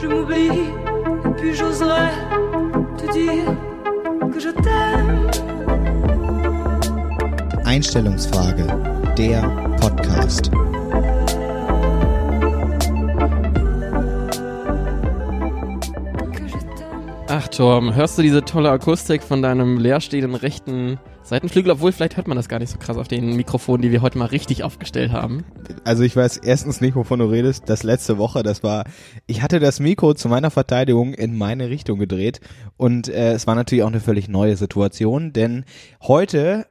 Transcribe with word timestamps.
je 0.00 0.06
m'oublie, 0.06 0.70
et 1.24 1.34
puis 1.36 1.54
j'oserais 1.54 2.12
te 2.98 3.12
dire 3.12 3.44
que 4.32 4.40
je 4.40 4.50
t'aime. 4.50 5.30
Einstellungsfrage, 7.64 8.66
der 9.16 9.42
Podcast. 9.80 10.50
Ach 17.28 17.48
Torben, 17.48 17.94
hörst 17.94 18.18
du 18.18 18.22
diese 18.22 18.44
tolle 18.44 18.70
Akustik 18.70 19.22
von 19.22 19.42
deinem 19.42 19.78
leerstehenden 19.78 20.36
rechten 20.36 20.98
Seitenflügel? 21.26 21.72
Obwohl, 21.72 21.92
vielleicht 21.92 22.16
hört 22.16 22.28
man 22.28 22.36
das 22.36 22.48
gar 22.48 22.58
nicht 22.58 22.70
so 22.70 22.78
krass 22.78 22.96
auf 22.96 23.08
den 23.08 23.36
Mikrofonen, 23.36 23.82
die 23.82 23.92
wir 23.92 24.02
heute 24.02 24.18
mal 24.18 24.26
richtig 24.26 24.62
aufgestellt 24.64 25.12
haben. 25.12 25.44
Also 25.84 26.02
ich 26.02 26.16
weiß 26.16 26.38
erstens 26.38 26.80
nicht, 26.80 26.94
wovon 26.94 27.18
du 27.18 27.26
redest. 27.26 27.64
Das 27.66 27.82
letzte 27.82 28.18
Woche, 28.18 28.42
das 28.42 28.62
war, 28.62 28.84
ich 29.26 29.42
hatte 29.42 29.60
das 29.60 29.80
Mikro 29.80 30.14
zu 30.14 30.28
meiner 30.28 30.50
Verteidigung 30.50 31.14
in 31.14 31.36
meine 31.36 31.68
Richtung 31.68 31.98
gedreht 31.98 32.40
und 32.76 33.08
äh, 33.08 33.32
es 33.32 33.46
war 33.46 33.54
natürlich 33.54 33.84
auch 33.84 33.88
eine 33.88 34.00
völlig 34.00 34.28
neue 34.28 34.56
Situation, 34.56 35.32
denn 35.32 35.64
heute 36.02 36.66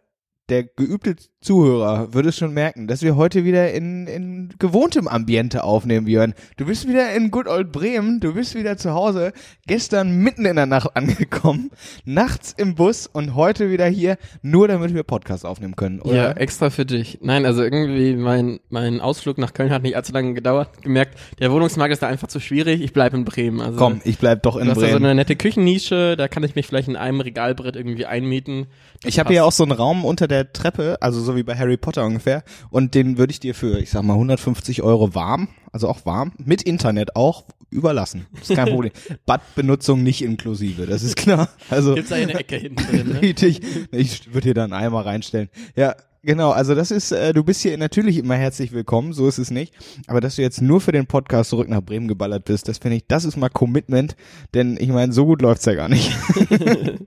der 0.49 0.63
geübte 0.63 1.15
Zuhörer 1.45 2.11
würde 2.11 2.29
es 2.29 2.37
schon 2.37 2.55
merken, 2.55 2.87
dass 2.87 3.03
wir 3.03 3.15
heute 3.15 3.45
wieder 3.45 3.71
in, 3.71 4.07
in 4.07 4.49
gewohntem 4.57 5.07
Ambiente 5.07 5.63
aufnehmen, 5.63 6.07
Björn. 6.07 6.33
Du 6.57 6.65
bist 6.65 6.87
wieder 6.87 7.13
in 7.13 7.29
Good 7.29 7.47
Old 7.47 7.71
Bremen, 7.71 8.19
du 8.19 8.33
bist 8.33 8.55
wieder 8.55 8.77
zu 8.77 8.95
Hause, 8.95 9.31
gestern 9.67 10.17
mitten 10.17 10.47
in 10.47 10.55
der 10.55 10.65
Nacht 10.65 10.89
angekommen, 10.95 11.69
nachts 12.03 12.51
im 12.57 12.73
Bus 12.73 13.05
und 13.05 13.35
heute 13.35 13.69
wieder 13.69 13.85
hier, 13.85 14.17
nur 14.41 14.67
damit 14.67 14.95
wir 14.95 15.03
Podcast 15.03 15.45
aufnehmen 15.45 15.75
können, 15.75 16.01
oder? 16.01 16.15
Ja, 16.15 16.31
extra 16.31 16.71
für 16.71 16.83
dich. 16.83 17.19
Nein, 17.21 17.45
also 17.45 17.61
irgendwie 17.61 18.15
mein, 18.15 18.59
mein 18.69 18.99
Ausflug 18.99 19.37
nach 19.37 19.53
Köln 19.53 19.69
hat 19.69 19.83
nicht 19.83 19.95
allzu 19.95 20.13
lange 20.13 20.33
gedauert. 20.33 20.81
Gemerkt, 20.81 21.15
der 21.37 21.51
Wohnungsmarkt 21.51 21.93
ist 21.93 22.01
da 22.01 22.07
einfach 22.07 22.27
zu 22.27 22.39
schwierig. 22.39 22.81
Ich 22.81 22.91
bleib 22.91 23.13
in 23.13 23.23
Bremen. 23.23 23.61
Also, 23.61 23.77
Komm, 23.77 24.01
ich 24.03 24.17
bleib 24.17 24.41
doch 24.41 24.55
in 24.55 24.63
Du 24.65 24.71
hast 24.71 24.77
da 24.77 24.87
so 24.87 24.93
Bremen. 24.93 25.05
eine 25.05 25.13
nette 25.13 25.35
Küchennische, 25.35 26.15
da 26.17 26.27
kann 26.27 26.43
ich 26.43 26.55
mich 26.55 26.65
vielleicht 26.65 26.87
in 26.87 26.95
einem 26.95 27.21
Regalbrett 27.21 27.75
irgendwie 27.75 28.07
einmieten. 28.07 28.65
Das 29.03 29.09
Ich 29.09 29.19
habe 29.19 29.31
hier 29.31 29.45
auch 29.45 29.51
so 29.51 29.61
einen 29.61 29.73
Raum 29.73 30.05
unter 30.05 30.27
der 30.27 30.51
Treppe, 30.51 30.97
also 31.01 31.21
so 31.21 31.34
wie 31.35 31.43
bei 31.43 31.55
Harry 31.55 31.77
Potter 31.77 32.05
ungefähr. 32.05 32.43
Und 32.69 32.95
den 32.95 33.17
würde 33.17 33.31
ich 33.31 33.39
dir 33.39 33.55
für, 33.55 33.79
ich 33.79 33.89
sag 33.89 34.03
mal, 34.03 34.13
150 34.13 34.81
Euro 34.81 35.15
warm, 35.15 35.49
also 35.71 35.87
auch 35.87 36.05
warm, 36.05 36.33
mit 36.37 36.63
Internet 36.63 37.15
auch, 37.15 37.45
überlassen. 37.69 38.25
Ist 38.41 38.55
kein 38.55 38.67
Problem. 38.67 38.91
Badbenutzung 39.25 40.01
nicht 40.01 40.23
inklusive, 40.23 40.85
das 40.85 41.03
ist 41.03 41.15
klar. 41.15 41.49
Also 41.69 41.95
Gibt's 41.95 42.09
da 42.09 42.15
eine 42.15 42.33
Ecke 42.33 42.55
hinten 42.55 42.83
drin, 42.83 43.07
ne? 43.09 43.21
richtig. 43.21 43.61
Ich 43.91 44.33
würde 44.33 44.45
hier 44.45 44.53
da 44.53 44.63
einen 44.63 44.73
Eimer 44.73 45.05
reinstellen. 45.05 45.49
Ja, 45.75 45.95
genau. 46.23 46.51
Also 46.51 46.75
das 46.75 46.91
ist, 46.91 47.11
äh, 47.11 47.33
du 47.33 47.43
bist 47.43 47.61
hier 47.61 47.77
natürlich 47.77 48.17
immer 48.17 48.35
herzlich 48.35 48.71
willkommen, 48.71 49.13
so 49.13 49.27
ist 49.27 49.37
es 49.37 49.51
nicht. 49.51 49.73
Aber 50.07 50.21
dass 50.21 50.37
du 50.37 50.41
jetzt 50.41 50.61
nur 50.61 50.81
für 50.81 50.91
den 50.91 51.05
Podcast 51.05 51.49
zurück 51.49 51.69
nach 51.69 51.81
Bremen 51.81 52.07
geballert 52.07 52.45
bist, 52.45 52.67
das 52.67 52.77
finde 52.77 52.97
ich, 52.97 53.07
das 53.07 53.25
ist 53.25 53.37
mal 53.37 53.49
Commitment. 53.49 54.15
Denn 54.53 54.77
ich 54.79 54.89
meine, 54.89 55.11
so 55.13 55.25
gut 55.25 55.41
läuft's 55.41 55.65
ja 55.65 55.73
gar 55.73 55.89
nicht. 55.89 56.11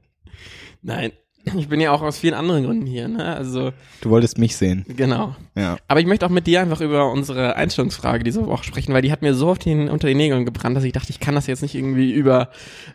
Nein, 0.82 1.12
ich 1.56 1.68
bin 1.68 1.80
ja 1.80 1.92
auch 1.92 2.02
aus 2.02 2.18
vielen 2.18 2.34
anderen 2.34 2.64
Gründen 2.64 2.86
hier, 2.86 3.08
ne? 3.08 3.36
Also, 3.36 3.72
Du 4.00 4.10
wolltest 4.10 4.38
mich 4.38 4.56
sehen. 4.56 4.84
genau. 4.96 5.34
Ja. 5.54 5.76
Aber 5.88 6.00
ich 6.00 6.06
möchte 6.06 6.26
auch 6.26 6.30
mit 6.30 6.46
dir 6.46 6.60
einfach 6.60 6.80
über 6.80 7.10
unsere 7.10 7.56
Einstellungsfrage 7.56 8.24
diese 8.24 8.46
Woche 8.46 8.64
sprechen, 8.64 8.92
weil 8.92 9.02
die 9.02 9.12
hat 9.12 9.22
mir 9.22 9.34
so 9.34 9.50
auf 9.50 9.58
den, 9.58 9.88
unter 9.88 10.06
den 10.08 10.16
Nägeln 10.16 10.44
gebrannt, 10.44 10.76
dass 10.76 10.84
ich 10.84 10.92
dachte, 10.92 11.10
ich 11.10 11.20
kann 11.20 11.34
das 11.34 11.46
jetzt 11.46 11.62
nicht 11.62 11.74
irgendwie 11.74 12.12
über 12.12 12.50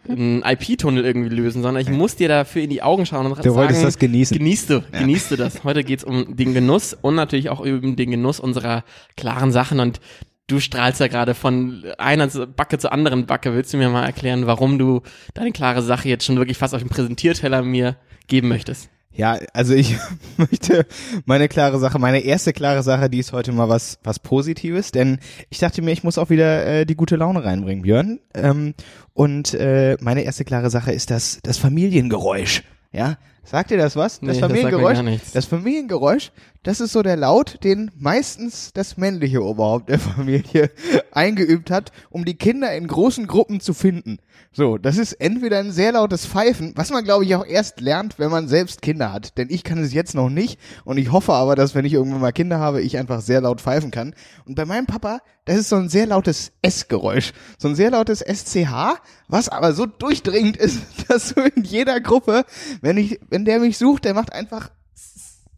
einen 0.07 0.43
IP-Tunnel 0.43 1.05
irgendwie 1.05 1.29
lösen, 1.29 1.61
sondern 1.61 1.81
ich 1.81 1.89
muss 1.89 2.15
dir 2.15 2.27
dafür 2.27 2.61
in 2.63 2.69
die 2.69 2.81
Augen 2.81 3.05
schauen 3.05 3.25
und 3.25 3.37
Du 3.37 3.43
sagen, 3.43 3.55
wolltest 3.55 3.83
das 3.83 3.97
genießen. 3.97 4.37
Genießt 4.37 4.69
du, 4.69 4.83
genießt 4.91 5.31
du 5.31 5.35
das. 5.35 5.63
Heute 5.63 5.83
geht's 5.83 6.03
um 6.03 6.35
den 6.35 6.53
Genuss 6.53 6.93
und 7.01 7.15
natürlich 7.15 7.49
auch 7.49 7.59
um 7.59 7.95
den 7.95 8.11
Genuss 8.11 8.39
unserer 8.39 8.83
klaren 9.17 9.51
Sachen 9.51 9.79
und 9.79 9.99
Du 10.47 10.59
strahlst 10.59 10.99
ja 10.99 11.07
gerade 11.07 11.35
von 11.35 11.85
einer 11.97 12.27
Backe 12.27 12.77
zur 12.77 12.91
anderen 12.91 13.25
Backe. 13.25 13.55
Willst 13.55 13.71
du 13.73 13.77
mir 13.77 13.87
mal 13.87 14.03
erklären, 14.03 14.45
warum 14.45 14.77
du 14.77 15.01
deine 15.33 15.53
klare 15.53 15.81
Sache 15.81 16.09
jetzt 16.09 16.25
schon 16.25 16.35
wirklich 16.35 16.57
fast 16.57 16.75
auf 16.75 16.81
den 16.81 16.89
Präsentierteller 16.89 17.63
mir 17.63 17.95
geben 18.27 18.47
möchtest? 18.47 18.89
Ja, 19.15 19.37
also 19.53 19.75
ich 19.75 19.95
möchte 20.37 20.85
meine 21.25 21.47
klare 21.47 21.79
Sache, 21.79 21.99
meine 21.99 22.19
erste 22.19 22.51
klare 22.51 22.81
Sache, 22.81 23.09
die 23.09 23.19
ist 23.19 23.31
heute 23.31 23.51
mal 23.51 23.69
was 23.69 23.99
was 24.03 24.19
Positives, 24.19 24.91
denn 24.91 25.19
ich 25.49 25.59
dachte 25.59 25.81
mir, 25.81 25.91
ich 25.91 26.03
muss 26.03 26.17
auch 26.17 26.29
wieder 26.29 26.65
äh, 26.65 26.85
die 26.85 26.95
gute 26.95 27.15
Laune 27.15 27.43
reinbringen, 27.43 27.83
Björn. 27.83 28.19
Ähm, 28.33 28.73
und 29.13 29.53
äh, 29.53 29.97
meine 30.01 30.23
erste 30.23 30.45
klare 30.45 30.71
Sache 30.71 30.91
ist 30.91 31.11
das 31.11 31.39
das 31.43 31.57
Familiengeräusch. 31.57 32.63
Ja, 32.91 33.17
sagt 33.43 33.71
dir 33.71 33.77
das 33.77 33.95
was? 33.95 34.19
Das 34.19 34.21
Nee, 34.21 34.27
das 34.27 34.39
Familiengeräusch. 34.39 35.01
nichts. 35.01 35.31
das 35.31 35.45
Familiengeräusch, 35.45 36.31
das 36.63 36.79
ist 36.79 36.93
so 36.93 37.01
der 37.01 37.17
Laut, 37.17 37.63
den 37.63 37.91
meistens 37.97 38.71
das 38.73 38.95
männliche 38.97 39.43
Oberhaupt 39.43 39.89
der 39.89 39.99
Familie 39.99 40.71
eingeübt 41.11 41.69
hat, 41.69 41.91
um 42.09 42.23
die 42.23 42.35
Kinder 42.35 42.73
in 42.73 42.87
großen 42.87 43.27
Gruppen 43.27 43.59
zu 43.59 43.73
finden. 43.73 44.19
So, 44.53 44.77
das 44.77 44.97
ist 44.97 45.13
entweder 45.13 45.59
ein 45.59 45.71
sehr 45.71 45.91
lautes 45.91 46.25
Pfeifen, 46.25 46.73
was 46.75 46.91
man 46.91 47.03
glaube 47.03 47.25
ich 47.25 47.35
auch 47.35 47.45
erst 47.45 47.81
lernt, 47.81 48.17
wenn 48.19 48.31
man 48.31 48.47
selbst 48.47 48.81
Kinder 48.81 49.11
hat. 49.11 49.37
Denn 49.37 49.49
ich 49.49 49.63
kann 49.63 49.79
es 49.79 49.93
jetzt 49.93 50.15
noch 50.15 50.29
nicht 50.29 50.59
und 50.85 50.97
ich 50.97 51.11
hoffe 51.11 51.33
aber, 51.33 51.55
dass 51.55 51.75
wenn 51.75 51.85
ich 51.85 51.93
irgendwann 51.93 52.21
mal 52.21 52.31
Kinder 52.31 52.59
habe, 52.59 52.81
ich 52.81 52.97
einfach 52.97 53.21
sehr 53.21 53.41
laut 53.41 53.61
pfeifen 53.61 53.91
kann. 53.91 54.15
Und 54.45 54.55
bei 54.55 54.65
meinem 54.65 54.85
Papa, 54.85 55.19
das 55.45 55.57
ist 55.57 55.69
so 55.69 55.75
ein 55.75 55.89
sehr 55.89 56.07
lautes 56.07 56.53
S-Geräusch. 56.61 57.33
So 57.57 57.67
ein 57.67 57.75
sehr 57.75 57.91
lautes 57.91 58.21
SCH, 58.21 59.01
was 59.27 59.49
aber 59.49 59.73
so 59.73 59.85
durchdringend 59.85 60.55
ist, 60.55 60.81
dass 61.07 61.29
so 61.29 61.41
in 61.41 61.63
jeder 61.63 61.99
Gruppe, 61.99 62.45
wenn 62.81 62.97
ich, 62.97 63.19
wenn 63.33 63.45
der 63.45 63.59
mich 63.59 63.79
sucht, 63.79 64.05
der 64.05 64.13
macht 64.13 64.31
einfach 64.31 64.69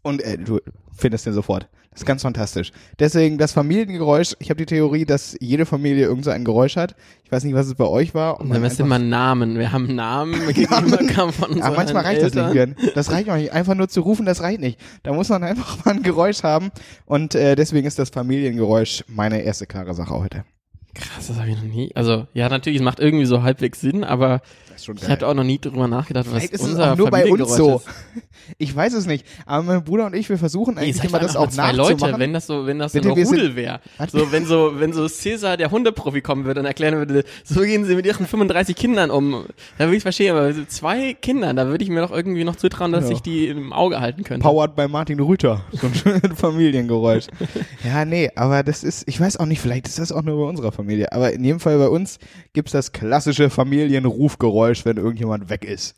und 0.02 0.22
äh, 0.22 0.38
du 0.38 0.60
findest 0.96 1.26
den 1.26 1.34
sofort. 1.34 1.68
Das 1.92 2.02
ist 2.02 2.06
ganz 2.06 2.22
fantastisch. 2.22 2.72
Deswegen 3.00 3.38
das 3.38 3.52
Familiengeräusch. 3.52 4.36
Ich 4.40 4.50
habe 4.50 4.58
die 4.58 4.66
Theorie, 4.66 5.06
dass 5.06 5.36
jede 5.42 5.66
Familie 5.66 6.06
irgend 6.06 6.24
so 6.24 6.32
ein 6.32 6.46
Geräusch 6.46 6.78
hat. 6.78 6.96
Ich 7.24 7.32
weiß 7.32 7.44
nicht, 7.44 7.54
was 7.54 7.68
es 7.68 7.76
bei 7.76 7.86
euch 7.86 8.14
war. 8.14 8.40
Und 8.40 8.50
Dann 8.50 8.62
man 8.62 8.72
ist 8.72 8.80
immer 8.80 9.00
Namen. 9.00 9.58
Wir 9.58 9.72
haben 9.74 9.94
Namen 9.94 10.40
gegenüber 10.54 10.98
kam 11.08 11.34
von 11.34 11.58
ja, 11.58 11.70
manchmal 11.72 12.04
reicht 12.04 12.22
das 12.22 12.34
Eltern. 12.34 12.46
nicht, 12.46 12.54
Björn. 12.54 12.94
Das 12.96 13.12
reicht 13.12 13.30
auch 13.30 13.36
nicht. 13.36 13.52
Einfach 13.52 13.76
nur 13.76 13.90
zu 13.90 14.02
rufen, 14.02 14.26
das 14.26 14.42
reicht 14.42 14.62
nicht. 14.62 14.80
Da 15.04 15.12
muss 15.12 15.28
man 15.28 15.44
einfach 15.44 15.84
mal 15.86 15.96
ein 15.96 16.04
Geräusch 16.04 16.44
haben. 16.44 16.72
Und 17.06 17.36
äh, 17.36 17.56
deswegen 17.56 17.88
ist 17.88 18.00
das 18.00 18.10
Familiengeräusch 18.10 19.04
meine 19.08 19.42
erste 19.42 19.66
klare 19.66 19.94
Sache 19.94 20.14
heute. 20.14 20.46
Krass, 20.94 21.28
das 21.28 21.38
habe 21.38 21.50
ich 21.50 21.58
noch 21.58 21.64
nie. 21.64 21.92
Also, 21.94 22.28
ja, 22.34 22.48
natürlich, 22.48 22.80
es 22.80 22.84
macht 22.84 23.02
irgendwie 23.02 23.26
so 23.26 23.44
halbwegs 23.44 23.82
Sinn, 23.82 24.06
aber 24.06 24.42
Das 24.76 24.86
schon 24.86 24.98
ich 24.98 25.08
hatte 25.08 25.28
auch 25.28 25.34
noch 25.34 25.44
nie 25.44 25.58
drüber 25.60 25.88
nachgedacht, 25.88 26.26
was 26.28 26.34
Vielleicht 26.34 26.54
ist 26.54 26.62
es 26.64 26.70
unser 26.70 26.94
auch 26.94 26.98
nur 26.98 27.10
bei 27.10 27.26
uns 27.32 27.56
so. 27.56 27.78
ist. 27.78 27.86
Ich 28.60 28.76
weiß 28.76 28.94
es 28.94 29.08
nicht. 29.08 29.26
Aber 29.48 29.64
mein 29.64 29.84
Bruder 29.84 30.06
und 30.06 30.14
ich, 30.16 30.30
wir 30.30 30.38
versuchen 30.38 30.78
eigentlich 30.78 30.98
seid 30.98 31.10
immer 31.10 31.18
das 31.18 31.36
auch 31.36 31.50
zwei 31.50 31.72
nachzumachen. 31.72 32.00
Leute, 32.12 32.20
wenn 32.20 32.32
das 32.34 32.46
so, 32.46 32.68
wenn 32.68 32.78
das 32.78 32.94
Bitte, 32.94 33.10
so 33.10 33.16
sind- 33.16 33.28
Rudel 33.30 33.56
wäre. 33.56 33.80
So, 34.12 34.32
wenn 34.32 34.46
so, 34.46 34.74
wenn 34.76 34.94
so 34.94 35.08
Cäsar, 35.08 35.58
der 35.58 35.72
Hundeprofi 35.72 36.22
kommen 36.22 36.46
würde 36.46 36.60
und 36.60 36.68
erklären 36.68 36.96
würde, 36.96 37.24
so 37.44 37.62
gehen 37.62 37.86
sie 37.86 37.96
mit 37.96 38.06
ihren 38.06 38.28
35 38.28 38.76
Kindern 38.76 39.10
um. 39.10 39.46
Da 39.80 39.86
würde 39.86 39.96
ich 39.98 40.04
verstehen, 40.04 40.36
aber 40.36 40.54
so 40.54 40.64
zwei 40.66 41.14
Kindern, 41.16 41.56
da 41.56 41.66
würde 41.68 41.84
ich 41.84 41.90
mir 41.90 42.02
doch 42.02 42.12
irgendwie 42.12 42.44
noch 42.44 42.56
zutrauen, 42.56 42.92
dass 42.92 43.06
Ja. 43.06 43.14
ich 43.14 43.22
die 43.24 43.48
im 43.48 43.74
Auge 43.74 44.00
halten 44.00 44.24
könnte. 44.24 44.44
Powered 44.44 44.76
bei 44.76 44.88
Martin 44.88 45.20
Rüther. 45.22 45.62
So 45.72 45.88
ein 45.88 45.96
schönes 46.22 46.40
Familiengeräusch. 46.40 47.26
Ja, 47.84 48.06
nee, 48.06 48.30
aber 48.36 48.62
das 48.62 48.84
ist, 48.84 49.06
ich 49.08 49.20
weiß 49.20 49.38
auch 49.38 49.48
nicht, 49.48 49.60
vielleicht 49.62 49.88
ist 49.88 49.98
das 49.98 50.12
auch 50.12 50.22
nur 50.22 50.38
bei 50.38 50.48
unserer 50.48 50.72
Familie, 50.72 51.12
aber 51.14 51.34
in 51.34 51.44
jedem 51.44 51.60
Fall 51.60 51.80
bei 51.80 51.88
uns 51.90 52.20
gibt's 52.54 52.74
das 52.74 52.92
klassische 52.92 53.50
Familienrufgeräusch, 53.50 54.65
wenn 54.86 54.98
irgendjemand 54.98 55.50
weg 55.50 55.66
ist. 55.66 55.96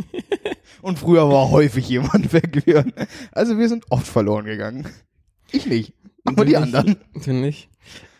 Und 0.82 0.98
früher 0.98 1.28
war 1.28 1.50
häufig 1.50 1.88
jemand 1.88 2.32
weg. 2.32 2.62
Also 3.32 3.58
wir 3.58 3.68
sind 3.68 3.84
oft 3.90 4.06
verloren 4.06 4.44
gegangen. 4.44 4.86
Ich 5.50 5.66
nicht, 5.66 5.92
aber 6.24 6.44
die 6.44 6.52
Du 6.52 6.60
anderen. 6.60 6.86
nicht, 7.14 7.26
Du 7.26 7.32
nicht. 7.32 7.68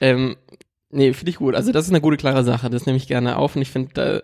Ähm, 0.01 0.37
nee, 0.91 1.13
finde 1.13 1.31
ich 1.31 1.37
gut. 1.37 1.55
Also 1.55 1.73
das 1.73 1.85
ist 1.85 1.91
eine 1.91 2.01
gute, 2.01 2.17
klare 2.17 2.45
Sache. 2.45 2.71
Das 2.71 2.87
nehme 2.87 2.97
ich 2.97 3.07
gerne 3.09 3.37
auf 3.37 3.57
und 3.57 3.63
ich 3.63 3.71
finde, 3.71 3.93
da 3.95 4.21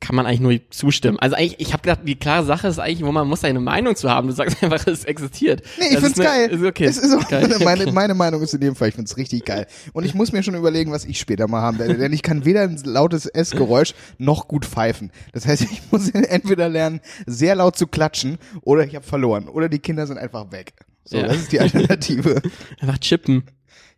kann 0.00 0.16
man 0.16 0.24
eigentlich 0.24 0.40
nur 0.40 0.58
zustimmen. 0.70 1.18
Also 1.18 1.36
eigentlich, 1.36 1.60
ich 1.60 1.74
habe 1.74 1.82
gedacht, 1.82 2.00
die 2.06 2.14
klare 2.14 2.42
Sache 2.46 2.68
ist 2.68 2.78
eigentlich, 2.78 3.04
wo 3.04 3.12
man 3.12 3.28
muss 3.28 3.44
eine 3.44 3.60
Meinung 3.60 3.94
zu 3.94 4.08
haben. 4.08 4.28
Du 4.28 4.32
sagst 4.32 4.56
einfach, 4.62 4.86
es 4.86 5.04
existiert. 5.04 5.62
Nee, 5.78 5.88
ich 5.88 5.92
Das 5.94 6.04
find's 6.04 6.20
eine- 6.20 6.28
geil. 6.28 6.50
Ist 6.50 6.62
okay. 6.64 6.84
Es 6.86 6.96
ist 6.96 7.14
auch 7.14 7.28
Geil. 7.28 7.54
meine, 7.62 7.92
meine 7.92 8.14
Meinung 8.14 8.40
ist 8.40 8.54
in 8.54 8.62
dem 8.62 8.76
Fall, 8.76 8.88
ich 8.88 8.94
find's 8.94 9.18
richtig 9.18 9.44
geil. 9.44 9.66
Und 9.92 10.04
ich 10.04 10.14
muss 10.14 10.32
mir 10.32 10.42
schon 10.42 10.54
überlegen, 10.54 10.90
was 10.90 11.04
ich 11.04 11.18
später 11.20 11.48
mal 11.48 11.60
haben 11.60 11.78
werde. 11.78 11.98
Denn 11.98 12.14
ich 12.14 12.22
kann 12.22 12.46
weder 12.46 12.62
ein 12.62 12.80
lautes 12.84 13.26
S-Geräusch 13.26 13.92
noch 14.16 14.48
gut 14.48 14.64
pfeifen. 14.64 15.12
Das 15.32 15.46
heißt, 15.46 15.62
ich 15.62 15.82
muss 15.90 16.08
entweder 16.10 16.70
lernen, 16.70 17.00
sehr 17.26 17.54
laut 17.54 17.76
zu 17.76 17.86
klatschen 17.86 18.38
oder 18.62 18.86
ich 18.86 18.94
habe 18.94 19.04
verloren. 19.04 19.48
Oder 19.48 19.68
die 19.68 19.80
Kinder 19.80 20.06
sind 20.06 20.16
einfach 20.16 20.50
weg. 20.50 20.72
So, 21.04 21.18
Ja. 21.18 21.26
das 21.26 21.36
ist 21.36 21.52
die 21.52 21.60
Alternative. 21.60 22.40
Einfach 22.80 22.96
chippen. 22.98 23.44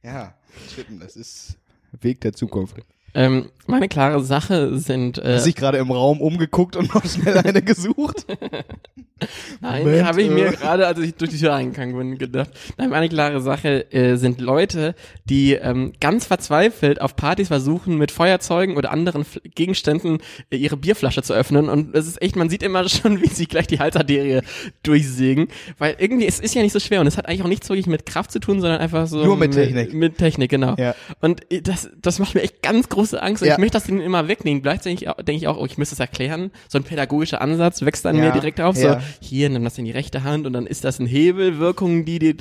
ja, 0.03 0.35
Chippen, 0.75 0.99
das 0.99 1.15
ist 1.15 1.59
Weg 2.01 2.21
der 2.23 2.33
Zukunft. 2.33 2.75
Ähm, 3.17 3.47
meine 3.67 3.89
klare 3.89 4.23
Sache 4.23 4.79
sind, 4.79 5.19
äh, 5.19 5.37
Hast 5.37 5.47
dich 5.47 5.57
gerade 5.57 5.79
im 5.79 5.91
Raum 5.91 6.21
umgeguckt 6.21 6.77
und 6.77 6.95
noch 6.95 7.05
schnell 7.05 7.39
eine 7.39 7.63
gesucht? 7.63 8.27
nein, 9.61 10.05
habe 10.05 10.23
ich 10.23 10.31
mir 10.31 10.49
äh. 10.49 10.53
gerade, 10.53 10.87
als 10.87 10.99
ich 10.99 11.15
durch 11.15 11.31
die 11.31 11.39
Tür 11.39 11.53
reingegangen 11.53 11.97
bin, 11.97 12.19
gedacht. 12.19 12.51
Nein, 12.77 12.91
meine 12.91 13.09
klare 13.09 13.41
Sache 13.41 13.91
äh, 13.93 14.17
sind 14.17 14.41
Leute, 14.41 14.95
die 15.25 15.55
ähm, 15.55 15.95
ganz 16.01 16.27
verzweifelt 16.27 17.01
auf 17.01 17.17
Partys 17.17 17.49
versuchen, 17.49 17.97
mit 17.97 18.11
Feuerzeugen 18.11 18.77
oder 18.77 18.93
anderen 18.93 19.23
F 19.23 19.41
Gegenständen 19.55 20.19
äh, 20.51 20.57
ihre 20.57 20.77
Bierflasche 20.77 21.23
zu 21.23 21.33
öffnen. 21.33 21.71
Und 21.71 21.95
es 21.95 22.07
ist 22.07 22.21
echt, 22.21 22.37
man 22.37 22.51
sieht 22.51 22.63
immer 22.63 22.87
schon, 22.89 23.23
wie 23.23 23.29
sie 23.29 23.47
gleich 23.47 23.67
die 23.67 23.79
Halsarterie 23.79 24.43
durchsägen. 24.83 25.49
Weil 25.79 25.97
irgendwie, 25.99 26.27
es 26.27 26.39
ist 26.39 26.55
ja 26.55 26.63
nicht 26.63 26.73
so 26.73 26.81
schwer 26.81 27.01
und 27.01 27.07
es 27.07 27.17
hat 27.17 27.27
eigentlich 27.27 27.43
auch 27.43 27.49
nichts 27.49 27.69
wirklich 27.69 27.87
mit 27.87 28.05
Kraft 28.05 28.31
zu 28.31 28.39
tun, 28.39 28.61
sondern 28.61 28.81
einfach 28.81 29.07
so 29.07 29.25
Nur 29.25 29.37
mit 29.37 29.53
Technik. 29.53 29.95
Mit 29.95 30.19
Technik, 30.19 30.51
genau. 30.51 30.75
Ja. 30.77 30.95
Und 31.21 31.51
äh, 31.51 31.63
das, 31.63 31.89
das 32.01 32.19
macht 32.19 32.35
mir 32.35 32.43
echt 32.43 32.63
ganz 32.63 32.89
große 32.91 33.06
große 33.07 33.23
Angst 33.23 33.43
Ja. 33.45 33.53
ich 33.55 33.59
möchte 33.59 33.75
das 33.75 33.85
denen 33.85 34.01
immer 34.01 34.29
wegnehmen. 34.29 34.63
Gleichzeitig 34.63 35.01
denke 35.19 35.33
ich 35.33 35.49
auch, 35.49 35.57
oh, 35.59 35.67
ich 35.67 35.79
müsste 35.79 35.95
es 35.95 36.01
erklären. 36.01 36.51
So 36.69 36.79
ein 36.79 36.85
pädagogischer 36.85 37.41
Ansatz 37.41 37.83
wächst 37.83 38.05
dann 38.05 38.17
Ja, 38.17 38.25
mir 38.27 38.33
direkt 38.33 38.61
auf. 38.61 38.77
ja. 38.77 39.01
So, 39.01 39.07
hier, 39.21 39.49
nimm 39.51 39.65
das 39.65 39.79
in 39.79 39.85
die 39.85 39.91
rechte 39.91 40.25
Hand 40.25 40.47
und 40.47 40.53
dann 40.53 40.67
ist 40.67 40.85
das 40.85 41.01
eine 41.01 41.09
Hebelwirkung, 41.09 42.05
die 42.05 42.19
dir 42.19 42.35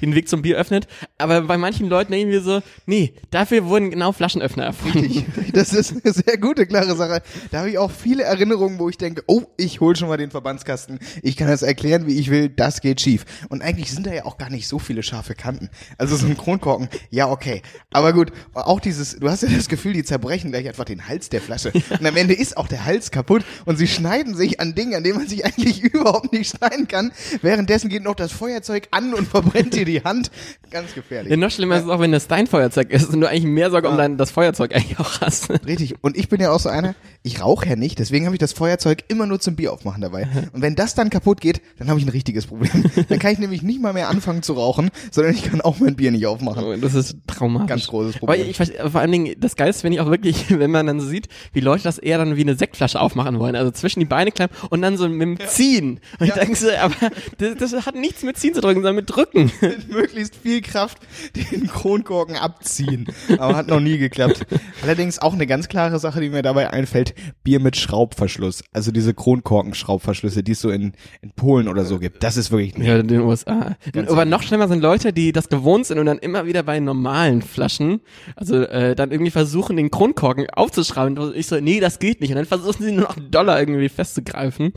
den 0.00 0.14
Weg 0.14 0.28
zum 0.28 0.42
Bier 0.42 0.56
öffnet. 0.56 0.86
Aber 1.18 1.42
bei 1.42 1.56
manchen 1.58 1.88
Leuten 1.88 2.12
denken 2.12 2.30
wir 2.30 2.40
so, 2.42 2.60
nee, 2.86 3.14
dafür 3.30 3.66
wurden 3.66 3.90
genau 3.90 4.12
Flaschenöffner 4.12 4.64
erfunden. 4.64 5.24
Das 5.52 5.72
ist 5.72 5.92
eine 6.04 6.12
sehr 6.12 6.36
gute, 6.38 6.66
klare 6.66 6.94
Sache. 6.94 7.22
Da 7.50 7.58
habe 7.60 7.70
ich 7.70 7.78
auch 7.78 7.90
viele 7.90 8.22
Erinnerungen, 8.24 8.78
wo 8.78 8.88
ich 8.88 8.98
denke, 8.98 9.22
oh, 9.26 9.42
ich 9.56 9.80
hol 9.80 9.96
schon 9.96 10.08
mal 10.08 10.16
den 10.16 10.30
Verbandskasten. 10.30 10.98
Ich 11.22 11.36
kann 11.36 11.48
das 11.48 11.62
erklären, 11.62 12.06
wie 12.06 12.18
ich 12.18 12.30
will. 12.30 12.48
Das 12.48 12.80
geht 12.80 13.00
schief. 13.00 13.24
Und 13.48 13.62
eigentlich 13.62 13.90
sind 13.90 14.06
da 14.06 14.12
ja 14.12 14.24
auch 14.24 14.36
gar 14.38 14.50
nicht 14.50 14.68
so 14.68 14.78
viele 14.78 15.02
scharfe 15.02 15.34
Kanten. 15.34 15.70
Also 15.96 16.16
so 16.16 16.26
ein 16.26 16.36
Kronkorken, 16.36 16.88
ja, 17.10 17.28
okay. 17.28 17.62
Aber 17.92 18.12
gut, 18.12 18.30
auch 18.54 18.78
dieses, 18.80 19.16
du 19.18 19.28
hast 19.28 19.42
ja 19.42 19.48
das 19.48 19.68
Gefühl, 19.68 19.94
die 19.94 20.04
zerbrechen 20.08 20.50
gleich 20.50 20.66
einfach 20.68 20.84
den 20.84 21.06
Hals 21.08 21.28
der 21.28 21.40
Flasche. 21.40 21.72
Und 22.00 22.04
am 22.06 22.16
Ende 22.16 22.34
ist 22.34 22.56
auch 22.56 22.66
der 22.68 22.84
Hals 22.84 23.10
kaputt 23.10 23.44
und 23.64 23.76
sie 23.76 23.86
schneiden 23.86 24.34
sich 24.34 24.60
an 24.60 24.74
Dingen, 24.74 24.94
an 24.94 25.04
denen 25.04 25.18
man 25.18 25.28
sich 25.28 25.44
eigentlich 25.44 25.82
überhaupt 25.94 26.32
nicht 26.32 26.56
schneiden 26.56 26.88
kann. 26.88 27.12
Währenddessen 27.42 27.88
geht 27.88 28.02
noch 28.02 28.14
das 28.16 28.32
Feuerzeug 28.32 28.88
an 28.90 29.14
und 29.14 29.28
verbrennt 29.28 29.74
dir 29.74 29.84
die 29.84 30.02
Hand. 30.02 30.30
Ganz 30.70 30.94
gefährlich. 30.94 31.30
Ja, 31.30 31.36
noch 31.36 31.50
schlimmer 31.50 31.76
ist 31.76 31.84
es 31.84 31.88
auch, 31.88 32.00
wenn 32.00 32.12
das 32.12 32.26
dein 32.28 32.46
Feuerzeug 32.46 32.90
ist 32.90 33.12
und 33.12 33.20
du 33.20 33.28
eigentlich 33.28 33.44
mehr 33.44 33.70
Sorge 33.70 33.88
um 33.88 33.94
Ja. 33.94 33.98
dein, 34.02 34.16
das 34.18 34.30
Feuerzeug 34.30 34.74
eigentlich 34.74 34.98
auch 34.98 35.20
hast. 35.20 35.50
Richtig. 35.66 35.94
Und 36.02 36.16
ich 36.16 36.28
bin 36.28 36.40
ja 36.40 36.50
auch 36.50 36.60
so 36.60 36.68
einer, 36.68 36.94
ich 37.22 37.40
rauche 37.42 37.68
ja 37.68 37.76
nicht, 37.76 37.98
deswegen 37.98 38.26
habe 38.26 38.34
ich 38.34 38.40
das 38.40 38.52
Feuerzeug 38.52 39.04
immer 39.08 39.26
nur 39.26 39.40
zum 39.40 39.56
Bier 39.56 39.72
aufmachen 39.72 40.00
dabei. 40.02 40.26
Und 40.52 40.62
wenn 40.62 40.74
das 40.74 40.94
dann 40.94 41.10
kaputt 41.10 41.40
geht, 41.40 41.60
dann 41.78 41.88
habe 41.88 41.98
ich 42.00 42.06
ein 42.06 42.10
richtiges 42.10 42.46
Problem. 42.46 42.84
Dann 43.08 43.18
kann 43.18 43.32
ich 43.32 43.38
nämlich 43.38 43.62
nicht 43.62 43.80
mal 43.80 43.92
mehr 43.92 44.08
anfangen 44.08 44.42
zu 44.42 44.54
rauchen, 44.54 44.90
sondern 45.10 45.34
ich 45.34 45.42
kann 45.44 45.60
auch 45.60 45.78
mein 45.80 45.96
Bier 45.96 46.10
nicht 46.10 46.26
aufmachen. 46.26 46.64
Oh, 46.64 46.74
Das 46.76 46.94
ist 46.94 47.16
traumatisch. 47.26 47.68
Ganz 47.68 47.86
großes 47.88 48.16
Problem. 48.18 48.48
ich 48.48 48.56
verstehe, 48.56 48.90
vor 48.90 49.00
allen 49.00 49.12
Dingen, 49.12 49.34
das 49.38 49.56
Geilste 49.56 49.82
finde 49.82 49.96
ich 49.96 49.97
auch 50.00 50.10
wirklich, 50.10 50.46
wenn 50.58 50.70
man 50.70 50.86
dann 50.86 51.00
sieht, 51.00 51.28
wie 51.52 51.60
Leute 51.60 51.82
das 51.84 51.98
eher 51.98 52.18
dann 52.18 52.36
wie 52.36 52.42
eine 52.42 52.54
Sektflasche 52.56 53.00
aufmachen 53.00 53.38
wollen. 53.38 53.56
Also 53.56 53.70
zwischen 53.70 54.00
die 54.00 54.06
Beine 54.06 54.32
klemmen 54.32 54.54
und 54.70 54.82
dann 54.82 54.96
so 54.96 55.08
mit 55.08 55.20
dem 55.20 55.38
Ziehen. 55.46 56.00
Und 56.18 56.26
ich 56.26 56.34
Ja. 56.34 56.36
denke 56.44 56.56
so, 56.56 56.68
aber 56.80 56.94
das, 57.38 57.56
das 57.72 57.86
hat 57.86 57.94
nichts 57.94 58.22
mit 58.22 58.36
Ziehen 58.36 58.54
zu 58.54 58.60
drücken, 58.60 58.76
sondern 58.80 58.96
mit 58.96 59.08
Drücken. 59.14 59.50
Mit 59.60 59.90
möglichst 59.90 60.36
viel 60.36 60.60
Kraft 60.60 60.98
den 61.34 61.66
Kronkorken 61.66 62.36
abziehen. 62.36 63.06
Aber 63.38 63.56
hat 63.56 63.68
noch 63.68 63.80
nie 63.80 63.98
geklappt. 63.98 64.46
Allerdings 64.82 65.18
auch 65.18 65.34
eine 65.34 65.46
ganz 65.46 65.68
klare 65.68 65.98
Sache, 65.98 66.20
die 66.20 66.28
mir 66.30 66.42
dabei 66.42 66.70
einfällt, 66.70 67.14
Bier 67.44 67.60
mit 67.60 67.76
Schraubverschluss. 67.76 68.62
Also 68.72 68.90
diese 68.92 69.14
Kronkorkenschraubverschlüsse, 69.14 70.42
die 70.42 70.52
es 70.52 70.60
so 70.60 70.70
in, 70.70 70.92
in 71.22 71.30
Polen 71.32 71.68
oder 71.68 71.84
so 71.84 71.98
gibt. 71.98 72.22
Das 72.22 72.36
ist 72.36 72.50
wirklich 72.50 72.76
Ja, 72.78 72.98
in 72.98 73.08
den 73.08 73.20
USA. 73.20 73.76
Ganz 73.92 74.10
Aber 74.10 74.24
noch 74.24 74.42
schlimmer 74.42 74.68
sind 74.68 74.80
Leute, 74.82 75.12
die 75.12 75.32
das 75.32 75.48
gewohnt 75.48 75.86
sind 75.86 75.98
und 75.98 76.06
dann 76.06 76.18
immer 76.18 76.46
wieder 76.46 76.62
bei 76.62 76.78
normalen 76.80 77.42
Flaschen, 77.42 78.00
also 78.36 78.56
äh, 78.62 78.94
dann 78.94 79.10
irgendwie 79.10 79.30
versuchen, 79.30 79.77
den 79.78 79.90
Kronkorken 79.90 80.48
aufzuschrauben. 80.50 81.18
Und 81.18 81.36
ich 81.36 81.46
so, 81.46 81.58
nee, 81.60 81.80
das 81.80 81.98
geht 81.98 82.20
nicht. 82.20 82.30
Und 82.30 82.36
dann 82.36 82.46
versuchen 82.46 82.84
sie 82.84 82.92
nur 82.92 83.04
noch 83.04 83.16
einen 83.16 83.30
Dollar 83.30 83.58
irgendwie 83.58 83.88
festzugreifen. 83.88 84.72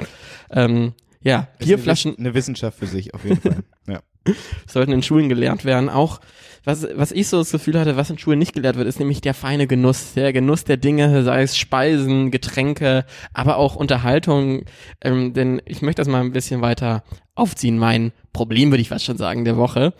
Ähm, 0.50 0.94
ja, 1.22 1.50
ist 1.60 1.68
Bierflaschen 1.68 2.18
Eine 2.18 2.34
Wissenschaft 2.34 2.80
für 2.80 2.88
sich, 2.88 3.14
auf 3.14 3.24
jeden 3.24 3.42
Fall. 3.42 3.64
Ja. 3.88 4.02
sollten 4.68 4.92
in 4.92 5.04
Schulen 5.04 5.30
gelernt 5.30 5.66
werden. 5.66 5.90
Auch 5.90 6.20
was, 6.64 6.88
was 6.96 7.12
ich 7.12 7.28
so 7.28 7.40
das 7.40 7.52
Gefühl 7.52 7.80
hatte, 7.80 7.98
was 7.98 8.10
in 8.10 8.20
Schulen 8.20 8.40
nicht 8.40 8.54
gelehrt 8.54 8.76
wird, 8.76 8.88
ist 8.88 9.00
nämlich 9.00 9.22
der 9.22 9.34
feine 9.34 9.66
Genuss. 9.66 10.14
Der 10.14 10.32
Genuss 10.32 10.64
der 10.64 10.78
Dinge, 10.78 11.24
sei 11.24 11.42
es 11.42 11.58
Speisen, 11.58 12.30
Getränke, 12.30 13.06
aber 13.34 13.58
auch 13.58 13.76
Unterhaltung. 13.76 14.66
Ähm, 15.02 15.34
denn 15.34 15.62
ich 15.66 15.82
möchte 15.82 16.02
das 16.02 16.08
mal 16.08 16.22
ein 16.22 16.34
bisschen 16.34 16.62
weiter 16.62 17.04
aufziehen. 17.34 17.78
Mein 17.78 18.12
Problem, 18.32 18.72
würde 18.72 18.82
ich 18.82 18.90
fast 18.90 19.06
schon 19.06 19.18
sagen, 19.18 19.44
der 19.44 19.58
Woche. 19.58 19.94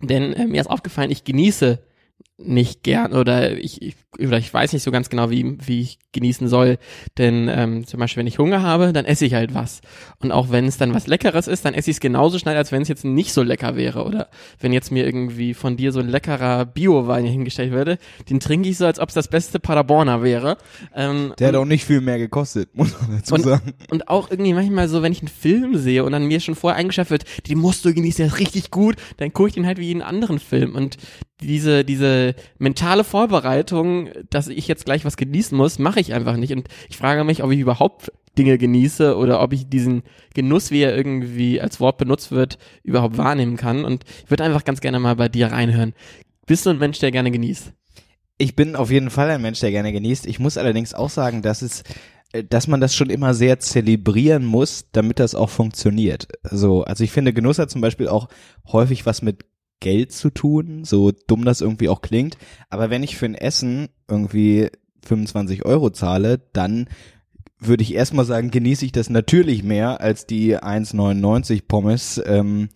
Denn 0.00 0.32
äh, 0.32 0.46
mir 0.46 0.60
ist 0.60 0.70
aufgefallen, 0.70 1.10
ich 1.10 1.24
genieße 1.24 1.78
nicht 2.38 2.82
gern 2.82 3.12
oder 3.14 3.56
ich, 3.56 3.80
ich 3.80 3.96
oder 4.18 4.38
ich 4.38 4.52
weiß 4.52 4.72
nicht 4.72 4.82
so 4.82 4.90
ganz 4.90 5.10
genau, 5.10 5.30
wie, 5.30 5.56
wie 5.66 5.80
ich 5.82 5.98
genießen 6.12 6.48
soll. 6.48 6.78
Denn 7.18 7.48
ähm, 7.50 7.86
zum 7.86 8.00
Beispiel, 8.00 8.20
wenn 8.22 8.26
ich 8.26 8.38
Hunger 8.38 8.62
habe, 8.62 8.92
dann 8.94 9.04
esse 9.04 9.26
ich 9.26 9.34
halt 9.34 9.54
was. 9.54 9.80
Und 10.20 10.32
auch 10.32 10.50
wenn 10.50 10.64
es 10.66 10.78
dann 10.78 10.94
was 10.94 11.06
Leckeres 11.06 11.48
ist, 11.48 11.64
dann 11.66 11.74
esse 11.74 11.90
ich 11.90 11.96
es 11.96 12.00
genauso 12.00 12.38
schnell, 12.38 12.56
als 12.56 12.72
wenn 12.72 12.80
es 12.82 12.88
jetzt 12.88 13.04
nicht 13.04 13.32
so 13.34 13.42
lecker 13.42 13.76
wäre. 13.76 14.04
Oder 14.04 14.28
wenn 14.58 14.72
jetzt 14.72 14.90
mir 14.90 15.04
irgendwie 15.04 15.52
von 15.54 15.76
dir 15.76 15.92
so 15.92 16.00
ein 16.00 16.08
leckerer 16.08 16.64
Bio-Wein 16.64 17.26
hingestellt 17.26 17.72
würde, 17.72 17.98
den 18.30 18.40
trinke 18.40 18.68
ich 18.70 18.78
so, 18.78 18.86
als 18.86 18.98
ob 19.00 19.08
es 19.10 19.14
das 19.14 19.28
beste 19.28 19.58
Paderborner 19.60 20.22
wäre. 20.22 20.56
Ähm, 20.94 21.34
Der 21.38 21.48
hat 21.48 21.54
auch 21.56 21.64
nicht 21.66 21.84
viel 21.84 22.00
mehr 22.00 22.18
gekostet, 22.18 22.70
muss 22.74 22.92
man 23.00 23.18
dazu 23.18 23.34
Und- 23.34 23.42
sagen. 23.44 23.72
und 23.90 24.08
auch 24.08 24.30
irgendwie 24.30 24.54
manchmal 24.54 24.88
so, 24.88 25.02
wenn 25.02 25.12
ich 25.12 25.20
einen 25.20 25.28
Film 25.28 25.76
sehe 25.76 26.04
und 26.04 26.12
dann 26.12 26.24
mir 26.26 26.40
schon 26.40 26.54
vorher 26.54 26.78
eingeschafft 26.78 27.10
wird, 27.10 27.24
den 27.48 27.58
musst 27.58 27.84
du 27.84 27.92
genießen, 27.92 28.18
der 28.24 28.26
ist 28.28 28.40
richtig 28.40 28.70
gut, 28.70 28.96
dann 29.18 29.32
gucke 29.32 29.48
ich 29.50 29.54
den 29.54 29.66
halt 29.66 29.78
wie 29.78 29.86
jeden 29.86 30.02
anderen 30.02 30.38
Film. 30.38 30.74
Und 30.74 30.96
diese, 31.42 31.84
diese 31.84 32.25
mentale 32.58 33.04
Vorbereitung, 33.04 34.08
dass 34.30 34.48
ich 34.48 34.66
jetzt 34.66 34.84
gleich 34.84 35.04
was 35.04 35.16
genießen 35.16 35.56
muss, 35.56 35.78
mache 35.78 36.00
ich 36.00 36.14
einfach 36.14 36.36
nicht. 36.36 36.52
Und 36.52 36.68
ich 36.88 36.96
frage 36.96 37.24
mich, 37.24 37.42
ob 37.42 37.50
ich 37.50 37.60
überhaupt 37.60 38.12
Dinge 38.38 38.58
genieße 38.58 39.16
oder 39.16 39.40
ob 39.42 39.52
ich 39.52 39.68
diesen 39.68 40.02
Genuss, 40.34 40.70
wie 40.70 40.82
er 40.82 40.96
irgendwie 40.96 41.60
als 41.60 41.80
Wort 41.80 41.98
benutzt 41.98 42.32
wird, 42.32 42.58
überhaupt 42.82 43.18
wahrnehmen 43.18 43.56
kann. 43.56 43.84
Und 43.84 44.04
ich 44.24 44.30
würde 44.30 44.44
einfach 44.44 44.64
ganz 44.64 44.80
gerne 44.80 44.98
mal 44.98 45.16
bei 45.16 45.28
dir 45.28 45.48
reinhören. 45.48 45.94
Bist 46.46 46.66
du 46.66 46.70
ein 46.70 46.78
Mensch, 46.78 46.98
der 46.98 47.10
gerne 47.10 47.30
genießt? 47.30 47.72
Ich 48.38 48.54
bin 48.54 48.76
auf 48.76 48.90
jeden 48.90 49.10
Fall 49.10 49.30
ein 49.30 49.42
Mensch, 49.42 49.60
der 49.60 49.70
gerne 49.70 49.92
genießt. 49.92 50.26
Ich 50.26 50.38
muss 50.38 50.58
allerdings 50.58 50.92
auch 50.92 51.10
sagen, 51.10 51.42
dass 51.42 51.62
es 51.62 51.82
äh, 52.32 52.44
dass 52.44 52.66
man 52.66 52.80
das 52.80 52.94
schon 52.94 53.10
immer 53.10 53.34
sehr 53.34 53.58
zelebrieren 53.58 54.44
muss, 54.44 54.86
damit 54.92 55.18
das 55.18 55.34
auch 55.34 55.50
funktioniert. 55.50 56.28
So, 56.42 56.84
also 56.84 57.04
ich 57.04 57.12
finde, 57.12 57.32
Genuss 57.32 57.58
hat 57.58 57.70
zum 57.70 57.80
Beispiel 57.80 58.08
auch 58.08 58.28
häufig 58.66 59.06
was 59.06 59.22
mit 59.22 59.44
Geld 59.80 60.12
zu 60.12 60.30
tun, 60.30 60.84
so 60.84 61.12
dumm 61.26 61.44
das 61.44 61.60
irgendwie 61.60 61.88
auch 61.88 62.00
klingt. 62.00 62.38
Aber 62.70 62.90
wenn 62.90 63.02
ich 63.02 63.16
für 63.16 63.26
ein 63.26 63.34
Essen 63.34 63.88
irgendwie 64.08 64.70
25 65.04 65.64
Euro 65.64 65.90
zahle, 65.90 66.40
dann 66.52 66.88
würde 67.58 67.82
ich 67.82 67.94
erstmal 67.94 68.24
sagen, 68.24 68.50
genieße 68.50 68.84
ich 68.84 68.92
das 68.92 69.10
natürlich 69.10 69.62
mehr 69.62 70.00
als 70.00 70.26
die 70.26 70.56
1,99 70.56 71.62
Pommes, 71.66 72.20
ähm, 72.26 72.68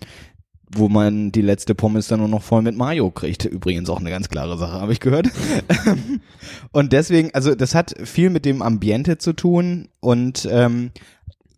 wo 0.73 0.89
man 0.89 1.33
die 1.33 1.43
letzte 1.43 1.75
Pommes 1.75 2.07
dann 2.07 2.21
nur 2.21 2.29
noch 2.29 2.43
voll 2.43 2.63
mit 2.63 2.77
Mayo 2.77 3.11
kriegt. 3.11 3.45
Übrigens 3.45 3.91
auch 3.91 4.01
eine 4.01 4.11
ganz 4.11 4.29
klare 4.29 4.57
Sache, 4.57 4.81
habe 4.81 4.93
ich 4.93 5.01
gehört. 5.01 5.29
und 6.73 6.93
deswegen, 6.93 7.35
also 7.35 7.55
das 7.55 7.75
hat 7.75 7.95
viel 8.05 8.31
mit 8.31 8.45
dem 8.45 8.63
Ambiente 8.63 9.19
zu 9.19 9.33
tun 9.33 9.89
und 10.01 10.49
ähm, 10.51 10.93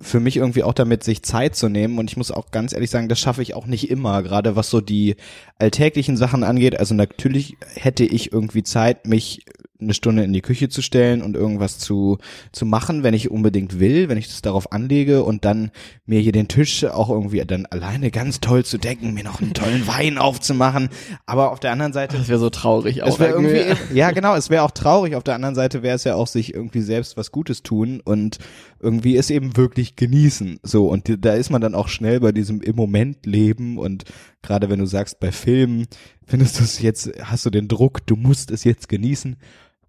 für 0.02 0.20
mich 0.20 0.36
irgendwie 0.36 0.62
auch 0.62 0.74
damit, 0.74 1.04
sich 1.04 1.22
Zeit 1.22 1.56
zu 1.56 1.68
nehmen. 1.68 1.98
Und 1.98 2.10
ich 2.10 2.16
muss 2.16 2.30
auch 2.30 2.50
ganz 2.50 2.72
ehrlich 2.72 2.90
sagen, 2.90 3.08
das 3.08 3.20
schaffe 3.20 3.42
ich 3.42 3.54
auch 3.54 3.66
nicht 3.66 3.90
immer, 3.90 4.22
gerade 4.22 4.56
was 4.56 4.68
so 4.68 4.80
die 4.80 5.16
alltäglichen 5.58 6.16
Sachen 6.16 6.44
angeht. 6.44 6.78
Also 6.78 6.94
natürlich 6.94 7.56
hätte 7.74 8.04
ich 8.04 8.32
irgendwie 8.32 8.62
Zeit, 8.62 9.06
mich 9.06 9.44
eine 9.82 9.94
Stunde 9.94 10.24
in 10.24 10.32
die 10.32 10.40
Küche 10.40 10.68
zu 10.68 10.82
stellen 10.82 11.22
und 11.22 11.36
irgendwas 11.36 11.78
zu, 11.78 12.18
zu 12.52 12.66
machen, 12.66 13.02
wenn 13.02 13.14
ich 13.14 13.30
unbedingt 13.30 13.80
will, 13.80 14.08
wenn 14.08 14.18
ich 14.18 14.28
das 14.28 14.42
darauf 14.42 14.72
anlege 14.72 15.22
und 15.22 15.44
dann 15.44 15.70
mir 16.06 16.20
hier 16.20 16.32
den 16.32 16.48
Tisch 16.48 16.84
auch 16.84 17.10
irgendwie 17.10 17.44
dann 17.44 17.66
alleine 17.66 18.10
ganz 18.10 18.40
toll 18.40 18.64
zu 18.64 18.78
decken, 18.78 19.14
mir 19.14 19.24
noch 19.24 19.40
einen 19.40 19.54
tollen 19.54 19.86
Wein 19.86 20.18
aufzumachen. 20.18 20.88
Aber 21.26 21.52
auf 21.52 21.60
der 21.60 21.72
anderen 21.72 21.92
Seite 21.92 22.16
Das 22.16 22.28
wäre 22.28 22.38
so 22.38 22.50
traurig 22.50 23.02
auch. 23.02 23.18
irgendwie, 23.20 23.74
ja 23.94 24.10
genau, 24.10 24.34
es 24.34 24.50
wäre 24.50 24.62
auch 24.62 24.70
traurig. 24.70 25.14
Auf 25.14 25.24
der 25.24 25.34
anderen 25.34 25.54
Seite 25.54 25.82
wäre 25.82 25.96
es 25.96 26.04
ja 26.04 26.14
auch 26.14 26.26
sich 26.26 26.54
irgendwie 26.54 26.82
selbst 26.82 27.16
was 27.16 27.32
Gutes 27.32 27.62
tun 27.62 28.00
und 28.04 28.38
irgendwie 28.80 29.16
es 29.16 29.30
eben 29.30 29.56
wirklich 29.56 29.96
genießen. 29.96 30.60
So 30.62 30.88
und 30.88 31.24
da 31.24 31.34
ist 31.34 31.50
man 31.50 31.60
dann 31.60 31.74
auch 31.74 31.88
schnell 31.88 32.20
bei 32.20 32.32
diesem 32.32 32.60
im 32.60 32.76
Moment 32.76 33.26
leben 33.26 33.78
und 33.78 34.04
gerade 34.42 34.70
wenn 34.70 34.78
du 34.78 34.86
sagst 34.86 35.20
bei 35.20 35.32
Filmen 35.32 35.86
findest 36.26 36.58
du 36.58 36.64
es 36.64 36.80
jetzt, 36.80 37.10
hast 37.22 37.44
du 37.46 37.50
den 37.50 37.68
Druck, 37.68 38.06
du 38.06 38.16
musst 38.16 38.50
es 38.50 38.64
jetzt 38.64 38.88
genießen. 38.88 39.36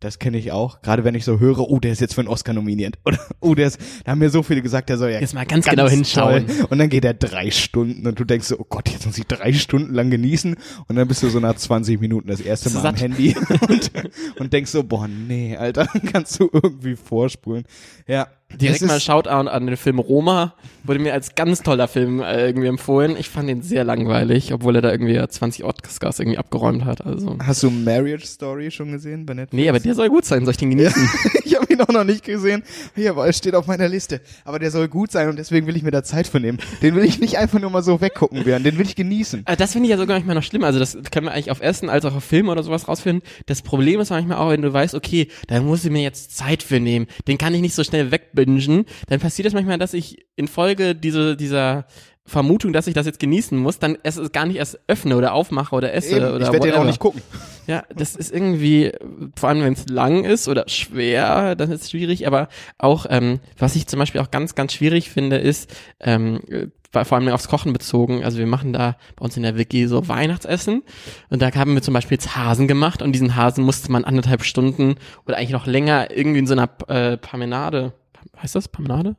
Das 0.03 0.19
kenne 0.19 0.37
ich 0.37 0.51
auch. 0.51 0.81
Gerade 0.81 1.05
wenn 1.05 1.15
ich 1.15 1.23
so 1.23 1.39
höre, 1.39 1.59
oh, 1.59 1.79
der 1.79 1.93
ist 1.93 2.01
jetzt 2.01 2.13
für 2.13 2.19
einen 2.19 2.27
Oscar 2.27 2.51
nominiert. 2.51 2.95
Oder, 3.05 3.19
oh, 3.39 3.55
der 3.55 3.67
ist, 3.67 3.79
da 4.03 4.11
haben 4.11 4.19
mir 4.19 4.29
so 4.29 4.43
viele 4.43 4.61
gesagt, 4.61 4.89
der 4.89 4.97
soll 4.97 5.11
ja 5.11 5.21
Jetzt 5.21 5.33
mal 5.33 5.45
ganz 5.45 5.65
genau 5.65 5.87
hinschauen. 5.87 6.45
toll. 6.45 6.67
Und 6.69 6.77
dann 6.79 6.89
geht 6.89 7.05
er 7.05 7.13
drei 7.13 7.51
Stunden 7.51 8.05
und 8.05 8.19
du 8.19 8.25
denkst 8.25 8.47
so, 8.47 8.59
oh 8.59 8.65
Gott, 8.67 8.89
jetzt 8.89 9.05
muss 9.05 9.17
ich 9.17 9.25
drei 9.25 9.53
Stunden 9.53 9.93
lang 9.93 10.09
genießen. 10.09 10.57
Und 10.89 10.95
dann 10.97 11.07
bist 11.07 11.23
du 11.23 11.29
so 11.29 11.39
nach 11.39 11.55
20 11.55 12.01
Minuten 12.01 12.27
das 12.27 12.41
erste 12.41 12.69
Mal 12.71 12.85
am. 12.85 12.95
Handy 12.95 13.33
und, 13.69 13.91
und 14.39 14.51
denkst 14.51 14.71
so, 14.71 14.83
boah, 14.83 15.07
nee, 15.07 15.55
Alter, 15.55 15.87
kannst 16.11 16.37
du 16.37 16.49
irgendwie 16.51 16.97
vorspulen. 16.97 17.63
Ja. 18.05 18.27
Direkt 18.59 18.81
mal 18.83 18.97
ist- 18.97 19.03
Shoutout 19.03 19.29
an 19.49 19.67
den 19.67 19.77
Film 19.77 19.99
Roma. 19.99 20.53
Wurde 20.83 20.99
mir 20.99 21.13
als 21.13 21.35
ganz 21.35 21.61
toller 21.63 21.87
Film 21.87 22.19
äh, 22.21 22.47
irgendwie 22.47 22.67
empfohlen. 22.67 23.15
Ich 23.17 23.29
fand 23.29 23.49
ihn 23.49 23.61
sehr 23.61 23.83
langweilig, 23.83 24.53
obwohl 24.53 24.75
er 24.75 24.81
da 24.81 24.91
irgendwie 24.91 25.21
20 25.25 25.63
Oscars 25.63 26.19
irgendwie 26.19 26.37
abgeräumt 26.37 26.83
hat. 26.85 27.05
Also. 27.05 27.37
Hast 27.41 27.63
du 27.63 27.69
Marriage 27.69 28.25
Story 28.25 28.69
schon 28.71 28.91
gesehen 28.91 29.25
bei 29.25 29.33
Netflix? 29.33 29.61
Nee, 29.63 29.69
aber 29.69 29.79
der 29.79 29.95
soll 29.95 30.09
gut 30.09 30.25
sein. 30.25 30.43
Soll 30.45 30.51
ich 30.51 30.57
den 30.57 30.71
genießen? 30.71 31.09
habe 31.55 31.62
ihn 31.73 31.81
auch 31.81 31.87
noch 31.89 32.03
nicht 32.03 32.23
gesehen. 32.23 32.63
Hier, 32.95 33.11
aber 33.11 33.27
es 33.27 33.37
steht 33.37 33.55
auf 33.55 33.67
meiner 33.67 33.87
Liste. 33.89 34.21
Aber 34.45 34.59
der 34.59 34.71
soll 34.71 34.87
gut 34.87 35.11
sein 35.11 35.29
und 35.29 35.37
deswegen 35.37 35.67
will 35.67 35.75
ich 35.75 35.83
mir 35.83 35.91
da 35.91 36.03
Zeit 36.03 36.27
für 36.27 36.39
nehmen. 36.39 36.59
Den 36.81 36.95
will 36.95 37.03
ich 37.03 37.19
nicht 37.19 37.37
einfach 37.37 37.59
nur 37.59 37.69
mal 37.69 37.83
so 37.83 37.99
weggucken 38.01 38.45
werden. 38.45 38.63
Den 38.63 38.77
will 38.77 38.85
ich 38.85 38.95
genießen. 38.95 39.43
Äh, 39.45 39.57
Das 39.57 39.73
finde 39.73 39.87
ich 39.87 39.91
ja 39.91 39.97
sogar 39.97 40.15
manchmal 40.17 40.35
noch 40.35 40.43
schlimmer. 40.43 40.67
Also 40.67 40.79
das 40.79 40.97
können 41.11 41.25
wir 41.25 41.31
eigentlich 41.33 41.51
auf 41.51 41.61
Essen 41.61 41.89
als 41.89 42.05
auch 42.05 42.15
auf 42.15 42.23
Film 42.23 42.49
oder 42.49 42.63
sowas 42.63 42.87
rausfinden. 42.87 43.27
Das 43.45 43.61
Problem 43.61 43.99
ist 43.99 44.09
manchmal 44.09 44.37
auch, 44.37 44.49
wenn 44.51 44.61
du 44.61 44.71
weißt, 44.71 44.95
okay, 44.95 45.27
da 45.47 45.61
muss 45.61 45.83
ich 45.83 45.91
mir 45.91 46.01
jetzt 46.01 46.35
Zeit 46.37 46.63
für 46.63 46.79
nehmen. 46.79 47.07
Den 47.27 47.37
kann 47.37 47.53
ich 47.53 47.61
nicht 47.61 47.75
so 47.75 47.83
schnell 47.83 48.11
wegbingen. 48.11 48.85
Dann 49.07 49.19
passiert 49.19 49.47
es 49.47 49.53
manchmal, 49.53 49.77
dass 49.77 49.93
ich 49.93 50.25
in 50.35 50.47
Folge 50.47 50.95
diese, 50.95 51.35
dieser 51.35 51.85
Vermutung, 52.25 52.71
dass 52.71 52.87
ich 52.87 52.93
das 52.93 53.05
jetzt 53.05 53.19
genießen 53.19 53.57
muss, 53.57 53.79
dann 53.79 53.97
es 54.03 54.17
ist 54.17 54.31
gar 54.31 54.45
nicht 54.45 54.55
erst 54.55 54.79
öffne 54.87 55.17
oder 55.17 55.33
aufmache 55.33 55.75
oder 55.75 55.93
esse 55.93 56.17
Eben, 56.17 56.33
oder 56.33 56.45
ich 56.45 56.53
werde 56.53 56.69
den 56.69 56.75
auch 56.75 56.85
nicht 56.85 56.99
gucken. 56.99 57.21
Ja, 57.67 57.83
das 57.95 58.15
ist 58.15 58.33
irgendwie, 58.33 58.91
vor 59.35 59.49
allem 59.49 59.63
wenn 59.63 59.73
es 59.73 59.87
lang 59.87 60.23
ist 60.23 60.47
oder 60.47 60.67
schwer, 60.67 61.55
dann 61.55 61.71
ist 61.71 61.83
es 61.83 61.91
schwierig. 61.91 62.25
Aber 62.25 62.47
auch, 62.77 63.05
ähm, 63.09 63.39
was 63.57 63.75
ich 63.75 63.87
zum 63.87 63.99
Beispiel 63.99 64.21
auch 64.21 64.31
ganz, 64.31 64.55
ganz 64.55 64.73
schwierig 64.73 65.09
finde, 65.09 65.37
ist, 65.37 65.73
ähm, 65.99 66.39
äh, 66.49 66.67
vor 67.03 67.17
allem 67.17 67.27
aufs 67.29 67.47
Kochen 67.47 67.73
bezogen. 67.73 68.23
Also 68.23 68.37
wir 68.37 68.45
machen 68.45 68.71
da 68.71 68.97
bei 69.15 69.25
uns 69.25 69.35
in 69.35 69.43
der 69.43 69.57
WG 69.57 69.87
so 69.87 70.07
Weihnachtsessen 70.07 70.83
und 71.29 71.41
da 71.41 71.51
haben 71.53 71.73
wir 71.73 71.81
zum 71.81 71.93
Beispiel 71.93 72.15
jetzt 72.15 72.35
Hasen 72.35 72.67
gemacht 72.67 73.01
und 73.01 73.13
diesen 73.13 73.35
Hasen 73.35 73.63
musste 73.63 73.91
man 73.91 74.05
anderthalb 74.05 74.43
Stunden 74.43 74.95
oder 75.25 75.37
eigentlich 75.37 75.49
noch 75.49 75.65
länger 75.65 76.15
irgendwie 76.15 76.39
in 76.39 76.47
so 76.47 76.53
einer 76.53 76.69
äh, 76.87 77.17
Pamenade, 77.17 77.93
heißt 78.41 78.55
das 78.55 78.67
Pamenade? 78.67 79.15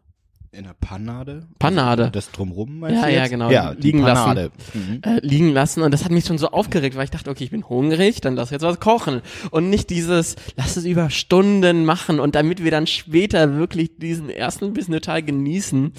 In 0.56 0.64
der 0.64 0.74
Panade? 0.80 1.48
Panade. 1.58 2.10
Das 2.12 2.30
drumrum 2.30 2.78
meinst 2.78 3.00
Ja, 3.02 3.08
du 3.08 3.12
ja, 3.14 3.20
jetzt? 3.22 3.30
genau, 3.30 3.50
Ja, 3.50 3.70
liegen 3.72 3.98
lassen. 4.00 4.22
Panade. 4.22 4.50
Mhm. 4.72 5.00
äh, 5.02 5.18
liegen 5.20 5.50
lassen 5.50 5.82
und 5.82 5.90
das 5.92 6.04
hat 6.04 6.12
mich 6.12 6.24
schon 6.26 6.38
so 6.38 6.48
aufgeregt, 6.50 6.96
weil 6.96 7.04
ich 7.04 7.10
dachte, 7.10 7.28
okay, 7.28 7.42
ich 7.42 7.50
bin 7.50 7.68
hungrig, 7.68 8.20
dann 8.20 8.36
lass 8.36 8.50
jetzt 8.50 8.62
was 8.62 8.78
kochen 8.78 9.20
und 9.50 9.68
nicht 9.68 9.90
dieses, 9.90 10.36
lass 10.56 10.76
es 10.76 10.84
über 10.84 11.10
Stunden 11.10 11.84
machen 11.84 12.20
und 12.20 12.36
damit 12.36 12.62
wir 12.62 12.70
dann 12.70 12.86
später 12.86 13.56
wirklich 13.56 13.96
diesen 13.98 14.30
ersten 14.30 14.72
Bissen 14.74 14.92
total 14.92 15.22
genießen. 15.24 15.92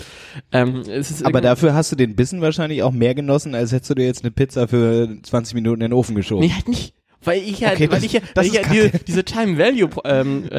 Ähm, 0.53 0.83
Aber 1.23 1.41
dafür 1.41 1.73
hast 1.73 1.91
du 1.91 1.97
den 1.97 2.15
Bissen 2.15 2.39
wahrscheinlich 2.39 2.81
auch 2.81 2.93
mehr 2.93 3.13
genossen, 3.13 3.55
als 3.55 3.73
hättest 3.73 3.89
du 3.91 3.95
dir 3.95 4.05
jetzt 4.05 4.23
eine 4.23 4.31
Pizza 4.31 4.69
für 4.69 5.17
20 5.21 5.53
Minuten 5.53 5.81
in 5.81 5.89
den 5.91 5.93
Ofen 5.93 6.15
geschoben. 6.15 6.45
Nee, 6.45 6.53
halt 6.53 6.69
nicht. 6.69 6.94
Weil 7.25 7.41
ich 7.41 7.59
ja, 7.59 7.71
Okay, 7.73 7.89
weil 7.89 7.97
das- 7.97 8.03
ich 8.03 8.13
ja, 8.13 8.21
weil 8.35 8.45
ich 8.45 8.53
ja 8.53 8.61
diese, 8.71 8.89
diese 8.91 9.23
Time-Value-Kalkulation 9.25 10.49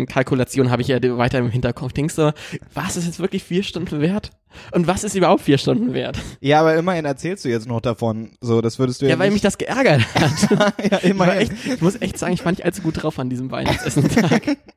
ähm, 0.00 0.06
Kalkulation 0.06 0.70
habe 0.70 0.82
ich 0.82 0.88
ja 0.88 0.98
weiter 1.16 1.38
im 1.38 1.50
Hinterkopf. 1.50 1.92
Denkst 1.92 2.16
du, 2.16 2.32
was 2.74 2.96
ist 2.96 3.06
jetzt 3.06 3.20
wirklich 3.20 3.42
vier 3.44 3.62
Stunden 3.62 4.00
wert? 4.00 4.30
Und 4.72 4.86
was 4.86 5.04
ist 5.04 5.14
überhaupt 5.14 5.42
vier 5.42 5.58
Stunden 5.58 5.92
wert? 5.92 6.18
Ja, 6.40 6.60
aber 6.60 6.74
immerhin 6.76 7.04
erzählst 7.04 7.44
du 7.44 7.48
jetzt 7.50 7.68
noch 7.68 7.80
davon. 7.82 8.30
So, 8.40 8.62
das 8.62 8.78
würdest 8.78 9.02
du 9.02 9.06
ja, 9.06 9.12
Ja, 9.12 9.18
weil 9.18 9.30
mich 9.30 9.42
das 9.42 9.58
geärgert 9.58 10.02
hat. 10.14 10.72
ja, 10.90 10.98
immerhin. 10.98 11.38
echt, 11.42 11.52
ich 11.74 11.80
muss 11.82 12.00
echt 12.00 12.18
sagen, 12.18 12.32
ich 12.32 12.44
war 12.44 12.52
nicht 12.52 12.64
allzu 12.64 12.80
gut 12.82 13.02
drauf 13.02 13.18
an 13.18 13.28
diesem 13.28 13.50
Weihnachtsessen-Tag. 13.50 14.56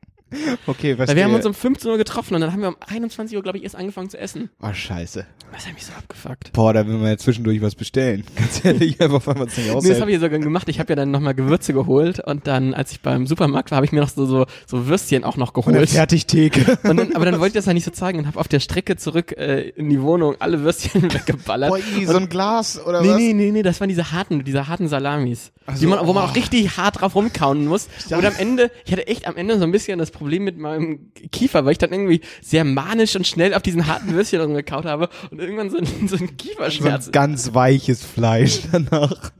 Okay, 0.66 0.90
Weil 0.90 0.96
verstehe. 0.96 1.16
wir 1.16 1.24
haben 1.24 1.34
uns 1.34 1.46
um 1.46 1.54
15 1.54 1.90
Uhr 1.90 1.98
getroffen 1.98 2.34
und 2.34 2.40
dann 2.40 2.52
haben 2.52 2.60
wir 2.62 2.68
um 2.68 2.76
21 2.86 3.36
Uhr, 3.36 3.42
glaube 3.42 3.58
ich, 3.58 3.64
erst 3.64 3.76
angefangen 3.76 4.10
zu 4.10 4.18
essen. 4.18 4.50
oh, 4.62 4.72
scheiße. 4.72 5.26
Das 5.52 5.66
hat 5.66 5.74
mich 5.74 5.84
so 5.84 5.92
abgefuckt. 5.92 6.52
Boah, 6.52 6.72
da 6.72 6.86
will 6.86 6.94
man 6.94 7.08
ja 7.08 7.16
zwischendurch 7.16 7.60
was 7.60 7.74
bestellen. 7.74 8.22
Ganz 8.36 8.64
ehrlich, 8.64 9.00
einfach 9.00 9.26
weil 9.26 9.34
man 9.34 9.48
es 9.48 9.56
nicht 9.56 9.66
Nee, 9.66 9.74
das 9.74 9.84
aushält. 9.84 10.00
habe 10.00 10.12
ich 10.12 10.20
sogar 10.20 10.38
gemacht. 10.38 10.68
Ich 10.68 10.78
habe 10.78 10.92
ja 10.92 10.96
dann 10.96 11.10
nochmal 11.10 11.34
Gewürze 11.34 11.72
geholt 11.72 12.20
und 12.20 12.46
dann, 12.46 12.72
als 12.72 12.92
ich 12.92 13.00
beim 13.00 13.26
Supermarkt 13.26 13.72
war, 13.72 13.76
habe 13.76 13.86
ich 13.86 13.90
mir 13.90 14.00
noch 14.00 14.08
so, 14.10 14.26
so, 14.26 14.46
so 14.66 14.86
Würstchen 14.86 15.24
auch 15.24 15.36
noch 15.36 15.52
geholt. 15.52 15.88
Fertigtheke. 15.90 16.78
Und 16.88 16.96
dann, 16.96 17.16
aber 17.16 17.24
dann 17.24 17.34
wollte 17.40 17.48
ich 17.48 17.54
das 17.54 17.66
ja 17.66 17.72
nicht 17.74 17.84
so 17.84 17.90
zeigen 17.90 18.20
und 18.20 18.26
habe 18.26 18.38
auf 18.38 18.46
der 18.48 18.60
Strecke 18.60 18.96
zurück 18.96 19.32
äh, 19.36 19.70
in 19.70 19.90
die 19.90 20.00
Wohnung 20.00 20.36
alle 20.38 20.62
Würstchen 20.62 21.02
weggeballert. 21.12 21.70
Boah, 21.70 21.78
so 22.06 22.16
ein 22.16 22.28
Glas 22.28 22.80
oder 22.84 23.02
Nee, 23.02 23.08
was? 23.10 23.16
nee, 23.18 23.32
nee, 23.32 23.50
nee, 23.50 23.62
das 23.62 23.80
waren 23.80 23.88
diese 23.88 24.12
harten, 24.12 24.44
diese 24.44 24.68
harten 24.68 24.86
Salamis. 24.88 25.50
So, 25.74 25.88
man, 25.88 26.06
wo 26.06 26.12
man 26.12 26.24
oh. 26.24 26.26
auch 26.28 26.34
richtig 26.36 26.76
hart 26.76 27.00
drauf 27.00 27.14
rumkauen 27.14 27.66
muss. 27.66 27.88
Und 28.10 28.24
am 28.24 28.34
Ende, 28.38 28.70
ich 28.84 28.92
hatte 28.92 29.06
echt 29.06 29.26
am 29.26 29.36
Ende 29.36 29.58
so 29.58 29.64
ein 29.64 29.72
bisschen 29.72 29.98
das 29.98 30.10
Problem 30.10 30.19
mit 30.20 30.58
meinem 30.58 31.12
Kiefer, 31.32 31.64
weil 31.64 31.72
ich 31.72 31.78
dann 31.78 31.92
irgendwie 31.92 32.20
sehr 32.42 32.64
manisch 32.64 33.16
und 33.16 33.26
schnell 33.26 33.54
auf 33.54 33.62
diesen 33.62 33.86
harten 33.86 34.12
Würstchen 34.12 34.40
rumgekaut 34.42 34.84
habe 34.84 35.08
und 35.30 35.40
irgendwann 35.40 35.70
so 35.70 35.78
ein, 35.78 35.86
so 35.86 35.94
ein 35.96 36.08
So 36.08 36.16
ein 36.16 36.36
Kieferschmerz. 36.36 37.10
ganz 37.12 37.54
weiches 37.54 38.04
Fleisch 38.04 38.60
danach. 38.72 39.32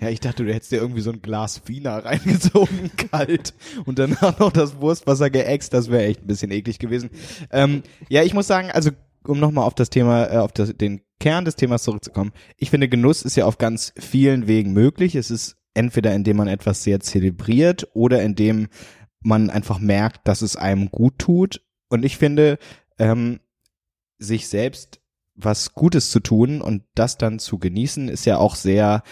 Ja, 0.00 0.08
ich 0.08 0.18
dachte, 0.20 0.44
du 0.44 0.52
hättest 0.52 0.72
dir 0.72 0.78
irgendwie 0.78 1.00
so 1.00 1.12
ein 1.12 1.22
Glas 1.22 1.62
Wiener 1.66 2.04
reingezogen, 2.04 2.90
kalt, 3.12 3.54
und 3.84 3.98
danach 4.00 4.38
noch 4.40 4.52
das 4.52 4.80
Wurstwasser 4.80 5.30
geäxt, 5.30 5.72
das 5.74 5.90
wäre 5.90 6.04
echt 6.04 6.22
ein 6.22 6.26
bisschen 6.26 6.50
eklig 6.50 6.80
gewesen. 6.80 7.10
Ähm, 7.52 7.82
ja, 8.08 8.24
ich 8.24 8.34
muss 8.34 8.48
sagen, 8.48 8.70
also 8.72 8.90
um 9.24 9.38
nochmal 9.38 9.64
auf 9.64 9.74
das 9.74 9.90
Thema, 9.90 10.24
äh, 10.32 10.38
auf 10.38 10.50
das, 10.50 10.76
den 10.76 11.02
Kern 11.20 11.44
des 11.44 11.54
Themas 11.54 11.84
zurückzukommen, 11.84 12.32
ich 12.56 12.70
finde, 12.70 12.88
Genuss 12.88 13.22
ist 13.22 13.36
ja 13.36 13.44
auf 13.44 13.58
ganz 13.58 13.92
vielen 13.96 14.48
Wegen 14.48 14.72
möglich. 14.72 15.14
Es 15.14 15.30
ist 15.30 15.56
entweder, 15.74 16.12
indem 16.14 16.38
man 16.38 16.48
etwas 16.48 16.82
sehr 16.82 16.98
zelebriert 16.98 17.88
oder 17.94 18.22
indem 18.22 18.68
man 19.22 19.50
einfach 19.50 19.78
merkt, 19.78 20.26
dass 20.28 20.42
es 20.42 20.56
einem 20.56 20.90
gut 20.90 21.18
tut. 21.18 21.64
Und 21.88 22.04
ich 22.04 22.16
finde, 22.16 22.58
ähm, 22.98 23.40
sich 24.18 24.48
selbst 24.48 25.00
was 25.34 25.74
Gutes 25.74 26.10
zu 26.10 26.20
tun 26.20 26.60
und 26.60 26.84
das 26.94 27.16
dann 27.18 27.38
zu 27.38 27.58
genießen, 27.58 28.08
ist 28.08 28.26
ja 28.26 28.38
auch 28.38 28.54
sehr, 28.54 29.02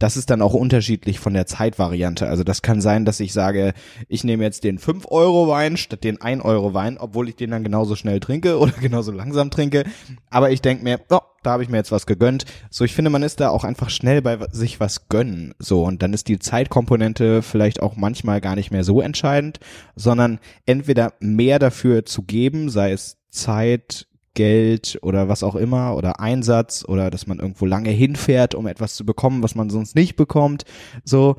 das 0.00 0.16
ist 0.16 0.30
dann 0.30 0.42
auch 0.42 0.54
unterschiedlich 0.54 1.20
von 1.20 1.34
der 1.34 1.46
Zeitvariante. 1.46 2.26
Also 2.26 2.42
das 2.42 2.62
kann 2.62 2.80
sein, 2.80 3.04
dass 3.04 3.20
ich 3.20 3.34
sage, 3.34 3.74
ich 4.08 4.24
nehme 4.24 4.42
jetzt 4.42 4.64
den 4.64 4.78
5-Euro-Wein 4.78 5.76
statt 5.76 6.02
den 6.02 6.16
1-Euro-Wein, 6.18 6.96
obwohl 6.98 7.28
ich 7.28 7.36
den 7.36 7.50
dann 7.50 7.62
genauso 7.62 7.94
schnell 7.94 8.18
trinke 8.18 8.58
oder 8.60 8.72
genauso 8.72 9.12
langsam 9.12 9.50
trinke. 9.50 9.84
Aber 10.30 10.50
ich 10.50 10.62
denke 10.62 10.82
mir, 10.84 11.00
oh, 11.10 11.20
da 11.42 11.52
habe 11.52 11.62
ich 11.62 11.68
mir 11.68 11.76
jetzt 11.76 11.92
was 11.92 12.06
gegönnt. 12.06 12.46
So, 12.70 12.84
ich 12.84 12.94
finde, 12.94 13.10
man 13.10 13.22
ist 13.22 13.40
da 13.40 13.50
auch 13.50 13.62
einfach 13.62 13.90
schnell 13.90 14.22
bei 14.22 14.38
sich 14.52 14.80
was 14.80 15.08
gönnen. 15.08 15.54
So, 15.58 15.84
und 15.84 16.02
dann 16.02 16.14
ist 16.14 16.28
die 16.28 16.38
Zeitkomponente 16.38 17.42
vielleicht 17.42 17.82
auch 17.82 17.96
manchmal 17.96 18.40
gar 18.40 18.56
nicht 18.56 18.70
mehr 18.70 18.84
so 18.84 19.02
entscheidend, 19.02 19.60
sondern 19.96 20.40
entweder 20.64 21.12
mehr 21.20 21.58
dafür 21.58 22.06
zu 22.06 22.22
geben, 22.22 22.70
sei 22.70 22.92
es 22.92 23.18
Zeit, 23.28 24.06
Geld 24.40 24.98
oder 25.02 25.28
was 25.28 25.42
auch 25.42 25.54
immer 25.54 25.94
oder 25.96 26.18
Einsatz 26.18 26.82
oder 26.88 27.10
dass 27.10 27.26
man 27.26 27.40
irgendwo 27.40 27.66
lange 27.66 27.90
hinfährt, 27.90 28.54
um 28.54 28.66
etwas 28.66 28.94
zu 28.94 29.04
bekommen, 29.04 29.42
was 29.42 29.54
man 29.54 29.68
sonst 29.68 29.94
nicht 29.94 30.16
bekommt. 30.16 30.64
So, 31.04 31.36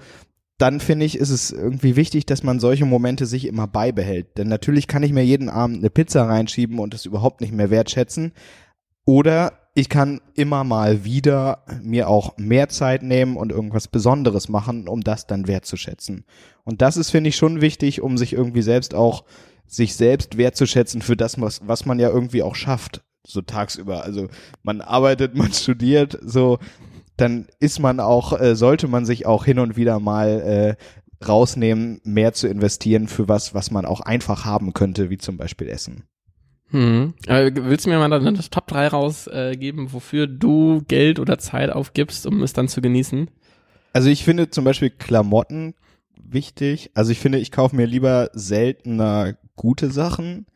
dann 0.60 0.80
finde 0.80 1.08
ich, 1.08 1.18
ist 1.18 1.32
es 1.32 1.50
irgendwie 1.50 1.96
wichtig, 1.96 2.28
dass 2.28 2.44
man 2.44 2.60
solche 2.60 2.86
Momente 2.86 3.26
sich 3.26 3.48
immer 3.48 3.66
beibehält. 3.66 4.38
Denn 4.38 4.48
natürlich 4.50 4.88
kann 4.88 5.02
ich 5.02 5.12
mir 5.14 5.26
jeden 5.26 5.50
Abend 5.50 5.78
eine 5.78 5.90
Pizza 5.90 6.28
reinschieben 6.28 6.78
und 6.78 6.94
es 6.94 7.08
überhaupt 7.08 7.42
nicht 7.42 7.54
mehr 7.54 7.72
wertschätzen. 7.72 8.34
Oder 9.04 9.54
ich 9.74 9.90
kann 9.90 10.22
immer 10.36 10.64
mal 10.64 11.04
wieder 11.04 11.66
mir 11.82 12.08
auch 12.08 12.38
mehr 12.38 12.70
Zeit 12.70 13.02
nehmen 13.02 13.36
und 13.36 13.52
irgendwas 13.52 13.88
Besonderes 13.88 14.48
machen, 14.48 14.88
um 14.88 15.02
das 15.02 15.26
dann 15.26 15.48
wertzuschätzen. 15.48 16.26
Und 16.64 16.84
das 16.84 16.98
ist, 16.98 17.10
finde 17.10 17.30
ich, 17.30 17.36
schon 17.36 17.62
wichtig, 17.62 18.02
um 18.02 18.20
sich 18.20 18.34
irgendwie 18.34 18.62
selbst 18.62 18.94
auch, 18.94 19.24
sich 19.68 19.96
selbst 19.96 20.38
wertzuschätzen 20.38 21.02
für 21.02 21.16
das, 21.16 21.40
was, 21.40 21.62
was 21.68 21.86
man 21.86 22.00
ja 22.00 22.10
irgendwie 22.10 22.44
auch 22.44 22.56
schafft, 22.56 23.02
so 23.26 23.42
tagsüber. 23.42 24.04
Also 24.04 24.28
man 24.64 24.82
arbeitet, 24.82 25.36
man 25.36 25.54
studiert, 25.54 26.18
so, 26.22 26.60
dann 27.18 27.48
ist 27.60 27.80
man 27.80 28.00
auch, 28.00 28.40
äh, 28.40 28.56
sollte 28.56 28.88
man 28.88 29.06
sich 29.06 29.26
auch 29.26 29.46
hin 29.46 29.60
und 29.60 29.76
wieder 29.76 30.00
mal 30.00 30.78
äh, 30.80 31.26
rausnehmen, 31.26 32.02
mehr 32.04 32.34
zu 32.34 32.48
investieren 32.48 33.08
für 33.08 33.28
was, 33.28 33.54
was 33.54 33.72
man 33.72 33.86
auch 33.86 34.02
einfach 34.02 34.46
haben 34.46 34.74
könnte, 34.74 35.10
wie 35.10 35.18
zum 35.18 35.38
Beispiel 35.38 35.70
Essen. 35.70 36.04
Hm. 36.72 37.14
Aber 37.28 37.54
willst 37.54 37.86
du 37.86 37.90
mir 37.90 38.00
mal 38.00 38.10
dann 38.10 38.36
das 38.36 38.50
Top 38.50 38.68
3 38.68 38.88
rausgeben, 38.88 39.52
äh, 39.52 39.58
geben, 39.58 39.94
wofür 39.94 40.26
du 40.26 40.82
Geld 40.88 41.20
oder 41.20 41.38
Zeit 41.38 41.70
aufgibst, 41.70 42.26
um 42.26 42.42
es 42.44 42.54
dann 42.54 42.70
zu 42.70 42.82
genießen? 42.82 43.30
Also 43.94 44.10
ich 44.10 44.24
finde 44.24 44.50
zum 44.50 44.64
Beispiel 44.64 44.90
Klamotten 44.90 45.76
wichtig. 46.16 46.92
Also 46.94 47.12
ich 47.12 47.20
finde, 47.20 47.40
ich 47.40 47.52
kaufe 47.52 47.76
mir 47.76 47.86
lieber 47.86 48.30
seltener 48.34 49.36
gute 49.62 49.92
Sachen, 49.92 50.48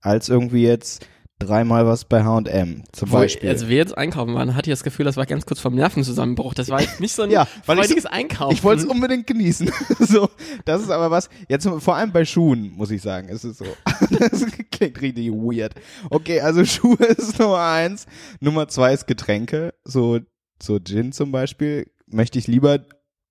als 0.00 0.30
irgendwie 0.30 0.62
jetzt 0.62 1.06
dreimal 1.38 1.86
was 1.86 2.06
bei 2.06 2.24
H&M 2.24 2.84
zum 2.92 3.10
Wo, 3.10 3.16
Beispiel. 3.16 3.50
als 3.50 3.68
wir 3.68 3.76
jetzt 3.76 3.98
einkaufen 3.98 4.32
waren, 4.34 4.54
hatte 4.56 4.70
ich 4.70 4.72
das 4.72 4.84
Gefühl, 4.84 5.04
das 5.04 5.18
war 5.18 5.26
ganz 5.26 5.44
kurz 5.44 5.60
vom 5.60 5.74
Nervenzusammenbruch. 5.74 6.54
Das 6.54 6.70
war 6.70 6.80
jetzt 6.80 7.00
nicht 7.00 7.12
so 7.14 7.22
ein 7.24 7.30
Ja, 7.32 7.46
weil 7.66 7.76
ich 7.78 7.82
so- 7.84 7.88
freudiges 7.88 8.06
Einkaufen. 8.06 8.54
ich 8.54 8.64
wollte 8.64 8.82
es 8.84 8.88
unbedingt 8.88 9.26
genießen. 9.26 9.70
so, 9.98 10.30
das 10.64 10.80
ist 10.80 10.88
aber 10.90 11.10
was, 11.10 11.28
jetzt 11.50 11.68
vor 11.80 11.96
allem 11.96 12.12
bei 12.12 12.24
Schuhen, 12.24 12.70
muss 12.70 12.90
ich 12.90 13.02
sagen, 13.02 13.28
ist 13.28 13.44
es 13.44 13.58
so. 13.58 13.66
das 14.18 14.46
klingt 14.70 15.02
richtig 15.02 15.30
weird. 15.30 15.74
Okay, 16.08 16.40
also 16.40 16.64
Schuhe 16.64 16.96
ist 17.04 17.38
Nummer 17.38 17.58
eins. 17.60 18.06
Nummer 18.40 18.68
zwei 18.68 18.94
ist 18.94 19.06
Getränke. 19.06 19.74
So, 19.84 20.20
so 20.62 20.78
Gin 20.78 21.12
zum 21.12 21.30
Beispiel. 21.32 21.90
Möchte 22.06 22.38
ich 22.38 22.46
lieber 22.46 22.78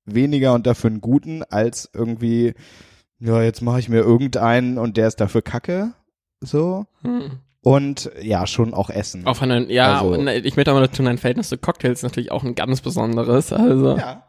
weniger 0.06 0.54
und 0.54 0.68
dafür 0.68 0.90
einen 0.92 1.02
guten, 1.02 1.42
als 1.44 1.90
irgendwie, 1.94 2.54
ja, 3.24 3.42
jetzt 3.42 3.62
mache 3.62 3.80
ich 3.80 3.90
mir 3.90 4.00
irgendeinen 4.00 4.78
und 4.78 4.98
der 4.98 5.08
ist 5.08 5.20
dafür 5.22 5.42
kacke. 5.42 5.94
So. 6.42 6.86
Hm. 7.02 7.40
Und 7.62 8.12
ja, 8.22 8.46
schon 8.46 8.74
auch 8.74 8.90
Essen. 8.90 9.26
Auf 9.26 9.42
einen, 9.42 9.70
ja, 9.70 10.00
Also- 10.02 10.16
äh, 10.28 10.40
ich 10.40 10.56
möchte 10.58 10.72
aber 10.72 10.82
dazu 10.82 11.02
ein 11.04 11.18
Verhältnis 11.18 11.48
zu 11.50 11.58
Cocktails 11.58 12.00
ist 12.00 12.04
natürlich 12.04 12.32
auch 12.32 12.44
ein 12.44 12.56
ganz 12.56 12.82
besonderes. 12.82 13.54
Also 13.54 13.96
ja, 13.98 14.24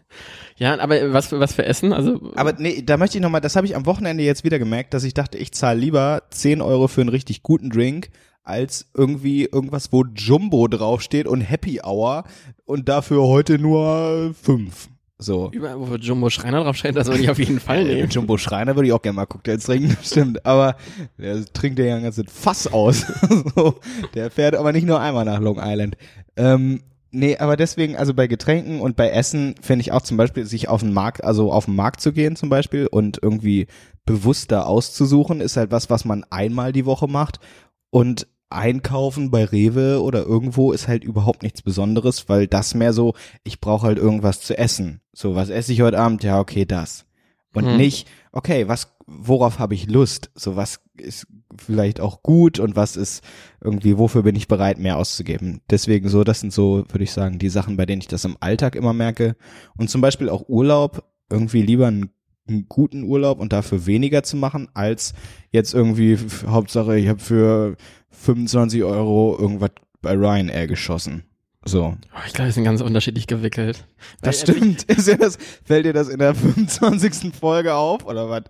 Ja. 0.56 0.78
aber 0.78 1.12
was 1.12 1.26
für 1.28 1.40
was 1.40 1.52
für 1.54 1.64
Essen? 1.66 1.92
Also 1.92 2.32
Aber 2.36 2.52
nee, 2.52 2.82
da 2.82 2.96
möchte 2.96 3.18
ich 3.18 3.22
nochmal, 3.22 3.40
das 3.40 3.56
habe 3.56 3.66
ich 3.66 3.74
am 3.74 3.86
Wochenende 3.86 4.22
jetzt 4.22 4.44
wieder 4.44 4.58
gemerkt, 4.60 4.94
dass 4.94 5.02
ich 5.04 5.14
dachte, 5.14 5.36
ich 5.36 5.52
zahle 5.52 5.80
lieber 5.80 6.22
10 6.30 6.62
Euro 6.62 6.86
für 6.86 7.00
einen 7.00 7.10
richtig 7.10 7.42
guten 7.42 7.70
Drink, 7.70 8.10
als 8.44 8.88
irgendwie 8.94 9.46
irgendwas, 9.46 9.92
wo 9.92 10.04
Jumbo 10.04 10.68
draufsteht 10.68 11.26
und 11.26 11.40
Happy 11.40 11.80
Hour 11.84 12.22
und 12.64 12.88
dafür 12.88 13.24
heute 13.24 13.58
nur 13.58 14.32
5. 14.40 14.88
So. 15.18 15.50
über 15.50 15.80
wo 15.80 15.94
Jumbo 15.94 16.28
Schreiner 16.28 16.62
draufsteht, 16.62 16.94
das 16.94 17.06
würde 17.06 17.22
ich 17.22 17.30
auf 17.30 17.38
jeden 17.38 17.58
Fall 17.58 17.84
nehmen. 17.84 18.10
Jumbo 18.10 18.36
Schreiner 18.36 18.76
würde 18.76 18.88
ich 18.88 18.92
auch 18.92 19.00
gerne 19.00 19.16
mal 19.16 19.26
Cocktails 19.26 19.64
trinken, 19.64 19.96
stimmt. 20.02 20.44
Aber 20.44 20.76
der 21.16 21.42
trinkt 21.46 21.78
ja 21.78 21.96
ein 21.96 22.02
ganzes 22.02 22.26
Fass 22.30 22.70
aus. 22.70 23.06
so, 23.54 23.76
der 24.14 24.30
fährt 24.30 24.54
aber 24.54 24.72
nicht 24.72 24.86
nur 24.86 25.00
einmal 25.00 25.24
nach 25.24 25.40
Long 25.40 25.58
Island. 25.58 25.96
Ähm, 26.36 26.82
nee, 27.12 27.38
aber 27.38 27.56
deswegen, 27.56 27.96
also 27.96 28.12
bei 28.12 28.26
Getränken 28.26 28.80
und 28.80 28.96
bei 28.96 29.08
Essen 29.08 29.54
finde 29.62 29.80
ich 29.82 29.92
auch 29.92 30.02
zum 30.02 30.18
Beispiel, 30.18 30.44
sich 30.44 30.68
auf 30.68 30.82
den 30.82 30.92
Markt, 30.92 31.24
also 31.24 31.50
auf 31.50 31.64
den 31.64 31.76
Markt 31.76 32.02
zu 32.02 32.12
gehen 32.12 32.36
zum 32.36 32.50
Beispiel 32.50 32.86
und 32.86 33.18
irgendwie 33.22 33.68
bewusster 34.04 34.66
auszusuchen, 34.66 35.40
ist 35.40 35.56
halt 35.56 35.70
was, 35.70 35.88
was 35.88 36.04
man 36.04 36.24
einmal 36.28 36.72
die 36.72 36.84
Woche 36.84 37.08
macht. 37.08 37.40
Und 37.88 38.26
einkaufen 38.56 39.30
bei 39.30 39.44
Rewe 39.44 40.02
oder 40.02 40.24
irgendwo 40.24 40.72
ist 40.72 40.88
halt 40.88 41.04
überhaupt 41.04 41.42
nichts 41.42 41.62
Besonderes, 41.62 42.28
weil 42.28 42.46
das 42.46 42.74
mehr 42.74 42.92
so, 42.92 43.14
ich 43.44 43.60
brauche 43.60 43.86
halt 43.86 43.98
irgendwas 43.98 44.40
zu 44.40 44.56
essen. 44.58 45.00
So, 45.12 45.34
was 45.34 45.48
esse 45.48 45.72
ich 45.72 45.82
heute 45.82 45.98
Abend? 45.98 46.22
Ja, 46.24 46.40
okay, 46.40 46.64
das. 46.64 47.06
Und 47.54 47.66
Hm. 47.66 47.76
nicht, 47.76 48.08
okay, 48.32 48.68
was, 48.68 48.96
worauf 49.06 49.58
habe 49.58 49.74
ich 49.74 49.88
Lust? 49.88 50.30
So, 50.34 50.56
was 50.56 50.80
ist 50.98 51.26
vielleicht 51.56 52.00
auch 52.00 52.22
gut 52.22 52.58
und 52.58 52.76
was 52.76 52.96
ist 52.96 53.22
irgendwie, 53.62 53.96
wofür 53.96 54.22
bin 54.22 54.36
ich 54.36 54.48
bereit, 54.48 54.78
mehr 54.78 54.98
auszugeben? 54.98 55.62
Deswegen 55.70 56.08
so, 56.08 56.24
das 56.24 56.40
sind 56.40 56.52
so, 56.52 56.84
würde 56.88 57.04
ich 57.04 57.12
sagen, 57.12 57.38
die 57.38 57.48
Sachen, 57.48 57.76
bei 57.76 57.86
denen 57.86 58.02
ich 58.02 58.08
das 58.08 58.24
im 58.24 58.36
Alltag 58.40 58.74
immer 58.74 58.92
merke. 58.92 59.36
Und 59.76 59.88
zum 59.88 60.00
Beispiel 60.00 60.28
auch 60.28 60.48
Urlaub, 60.48 61.04
irgendwie 61.30 61.62
lieber 61.62 61.86
einen, 61.86 62.10
einen 62.48 62.68
guten 62.68 63.04
Urlaub 63.04 63.40
und 63.40 63.52
dafür 63.52 63.86
weniger 63.86 64.22
zu 64.22 64.36
machen, 64.36 64.68
als 64.74 65.14
jetzt 65.50 65.72
irgendwie, 65.72 66.18
Hauptsache, 66.46 66.98
ich 66.98 67.08
habe 67.08 67.20
für 67.20 67.76
25 68.20 68.82
Euro 68.84 69.36
irgendwas 69.38 69.70
bei 70.02 70.12
Ryanair 70.12 70.66
geschossen. 70.66 71.24
So. 71.64 71.96
Oh, 72.14 72.18
ich 72.26 72.32
glaube, 72.32 72.48
wir 72.48 72.52
sind 72.52 72.64
ganz 72.64 72.80
unterschiedlich 72.80 73.26
gewickelt. 73.26 73.86
Das 74.22 74.46
Weil, 74.46 74.54
stimmt. 74.54 74.82
Ist 74.90 75.08
das, 75.20 75.36
fällt 75.64 75.84
dir 75.84 75.92
das 75.92 76.08
in 76.08 76.20
der 76.20 76.34
25. 76.34 77.34
Folge 77.34 77.74
auf 77.74 78.06
oder 78.06 78.30
was? 78.30 78.44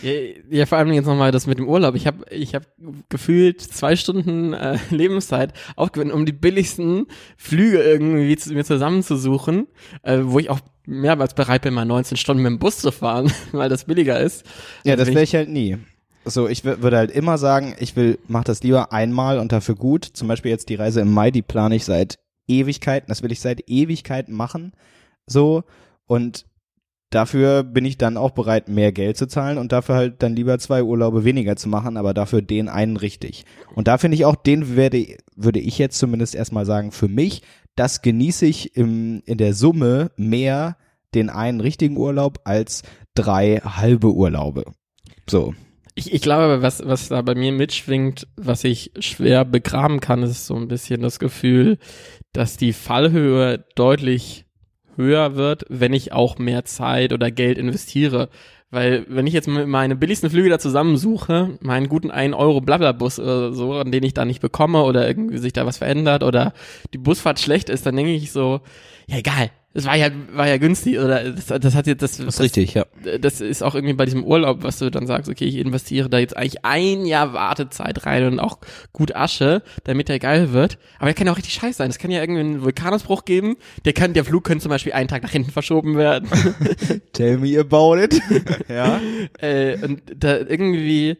Ja, 0.00 0.12
ja, 0.48 0.66
vor 0.66 0.78
allem 0.78 0.92
jetzt 0.92 1.04
nochmal 1.04 1.30
das 1.30 1.46
mit 1.46 1.58
dem 1.58 1.68
Urlaub. 1.68 1.94
Ich 1.94 2.06
habe 2.06 2.24
ich 2.30 2.54
hab 2.54 2.64
gefühlt 3.10 3.60
zwei 3.60 3.96
Stunden 3.96 4.54
äh, 4.54 4.78
Lebenszeit 4.90 5.52
aufgewendet, 5.76 6.16
um 6.16 6.24
die 6.24 6.32
billigsten 6.32 7.06
Flüge 7.36 7.82
irgendwie 7.82 8.34
zu, 8.36 8.54
mir 8.54 8.64
zusammenzusuchen, 8.64 9.66
äh, 10.02 10.20
wo 10.22 10.38
ich 10.38 10.48
auch 10.48 10.60
mehrmals 10.86 11.34
bereit 11.34 11.62
bin, 11.62 11.74
mal 11.74 11.84
19 11.84 12.16
Stunden 12.16 12.42
mit 12.42 12.50
dem 12.50 12.58
Bus 12.58 12.78
zu 12.78 12.92
fahren, 12.92 13.30
weil 13.52 13.68
das 13.68 13.84
billiger 13.84 14.18
ist. 14.20 14.44
Ja, 14.84 14.96
das 14.96 15.08
Wenn 15.08 15.14
wäre 15.16 15.24
ich 15.24 15.34
halt 15.34 15.50
nie. 15.50 15.76
So, 16.24 16.48
ich 16.48 16.60
wür- 16.60 16.82
würde 16.82 16.96
halt 16.96 17.10
immer 17.10 17.38
sagen, 17.38 17.74
ich 17.78 17.96
will, 17.96 18.18
mach 18.28 18.44
das 18.44 18.62
lieber 18.62 18.92
einmal 18.92 19.38
und 19.38 19.52
dafür 19.52 19.74
gut. 19.74 20.04
Zum 20.04 20.28
Beispiel 20.28 20.50
jetzt 20.50 20.68
die 20.68 20.74
Reise 20.74 21.00
im 21.00 21.12
Mai, 21.12 21.30
die 21.30 21.42
plane 21.42 21.76
ich 21.76 21.84
seit 21.84 22.18
Ewigkeiten. 22.48 23.08
Das 23.08 23.22
will 23.22 23.32
ich 23.32 23.40
seit 23.40 23.68
Ewigkeiten 23.68 24.34
machen. 24.34 24.72
So. 25.26 25.64
Und 26.06 26.46
dafür 27.10 27.62
bin 27.62 27.84
ich 27.84 27.96
dann 27.98 28.16
auch 28.16 28.32
bereit, 28.32 28.68
mehr 28.68 28.90
Geld 28.92 29.16
zu 29.16 29.26
zahlen 29.26 29.58
und 29.58 29.70
dafür 29.72 29.94
halt 29.94 30.22
dann 30.22 30.34
lieber 30.34 30.58
zwei 30.58 30.82
Urlaube 30.82 31.24
weniger 31.24 31.56
zu 31.56 31.68
machen, 31.68 31.96
aber 31.96 32.12
dafür 32.12 32.42
den 32.42 32.68
einen 32.68 32.96
richtig. 32.96 33.44
Und 33.74 33.86
da 33.86 33.98
finde 33.98 34.16
ich 34.16 34.24
auch, 34.24 34.34
den 34.34 34.76
werde, 34.76 35.16
würde 35.36 35.60
ich 35.60 35.78
jetzt 35.78 35.98
zumindest 35.98 36.34
erstmal 36.34 36.66
sagen, 36.66 36.90
für 36.90 37.08
mich, 37.08 37.42
das 37.76 38.02
genieße 38.02 38.46
ich 38.46 38.76
im, 38.76 39.22
in 39.26 39.38
der 39.38 39.54
Summe 39.54 40.10
mehr 40.16 40.76
den 41.14 41.30
einen 41.30 41.60
richtigen 41.60 41.96
Urlaub 41.96 42.40
als 42.44 42.82
drei 43.14 43.58
halbe 43.64 44.12
Urlaube. 44.12 44.64
So. 45.28 45.54
Ich, 45.96 46.12
ich 46.12 46.22
glaube, 46.22 46.60
was, 46.60 46.82
was 46.84 47.08
da 47.08 47.22
bei 47.22 47.34
mir 47.36 47.52
mitschwingt, 47.52 48.26
was 48.36 48.64
ich 48.64 48.90
schwer 48.98 49.44
begraben 49.44 50.00
kann, 50.00 50.24
ist 50.24 50.46
so 50.46 50.56
ein 50.56 50.66
bisschen 50.66 51.02
das 51.02 51.20
Gefühl, 51.20 51.78
dass 52.32 52.56
die 52.56 52.72
Fallhöhe 52.72 53.64
deutlich 53.76 54.44
höher 54.96 55.36
wird, 55.36 55.64
wenn 55.68 55.92
ich 55.92 56.12
auch 56.12 56.38
mehr 56.38 56.64
Zeit 56.64 57.12
oder 57.12 57.30
Geld 57.30 57.58
investiere. 57.58 58.28
Weil 58.70 59.06
wenn 59.08 59.28
ich 59.28 59.34
jetzt 59.34 59.46
meine 59.46 59.94
billigsten 59.94 60.30
Flüge 60.30 60.48
da 60.48 60.58
zusammensuche, 60.58 61.58
meinen 61.60 61.88
guten 61.88 62.10
1 62.10 62.34
Euro 62.34 62.60
Blablabus 62.60 63.20
oder 63.20 63.52
so, 63.52 63.74
an 63.74 63.92
den 63.92 64.02
ich 64.02 64.14
da 64.14 64.24
nicht 64.24 64.40
bekomme 64.40 64.82
oder 64.82 65.06
irgendwie 65.06 65.38
sich 65.38 65.52
da 65.52 65.64
was 65.64 65.78
verändert 65.78 66.24
oder 66.24 66.54
die 66.92 66.98
Busfahrt 66.98 67.38
schlecht 67.38 67.68
ist, 67.68 67.86
dann 67.86 67.94
denke 67.94 68.12
ich 68.12 68.32
so, 68.32 68.62
ja 69.06 69.18
egal, 69.18 69.50
das 69.74 69.86
war 69.86 69.96
ja, 69.96 70.08
war 70.32 70.46
ja 70.46 70.56
günstig 70.56 71.00
oder 71.00 71.32
das, 71.32 71.46
das 71.46 71.74
hat 71.74 71.88
jetzt, 71.88 72.00
das, 72.00 72.18
das, 72.18 72.40
richtig, 72.40 72.74
ja. 72.74 72.86
das 73.20 73.40
ist 73.40 73.62
auch 73.62 73.74
irgendwie 73.74 73.94
bei 73.94 74.04
diesem 74.04 74.22
Urlaub, 74.22 74.62
was 74.62 74.78
du 74.78 74.88
dann 74.88 75.08
sagst, 75.08 75.28
okay, 75.28 75.46
ich 75.46 75.56
investiere 75.56 76.08
da 76.08 76.18
jetzt 76.18 76.36
eigentlich 76.36 76.64
ein 76.64 77.04
Jahr 77.06 77.32
Wartezeit 77.32 78.06
rein 78.06 78.24
und 78.24 78.38
auch 78.38 78.58
gut 78.92 79.16
Asche, 79.16 79.62
damit 79.82 80.08
der 80.08 80.20
geil 80.20 80.52
wird. 80.52 80.78
Aber 80.98 81.06
der 81.06 81.14
kann 81.14 81.26
ja 81.26 81.32
auch 81.32 81.36
richtig 81.36 81.54
scheiße 81.54 81.78
sein. 81.78 81.90
Es 81.90 81.98
kann 81.98 82.12
ja 82.12 82.20
irgendwie 82.20 82.40
einen 82.40 82.62
Vulkanausbruch 82.62 83.24
geben. 83.24 83.56
Der 83.84 83.94
kann, 83.94 84.14
der 84.14 84.24
Flug 84.24 84.44
könnte 84.44 84.62
zum 84.62 84.70
Beispiel 84.70 84.92
einen 84.92 85.08
Tag 85.08 85.24
nach 85.24 85.32
hinten 85.32 85.50
verschoben 85.50 85.96
werden. 85.96 86.28
Tell 87.12 87.38
me 87.38 87.58
about 87.58 87.96
it. 87.98 88.20
ja. 88.68 89.00
äh, 89.40 89.76
und 89.84 90.02
da 90.16 90.36
irgendwie, 90.38 91.16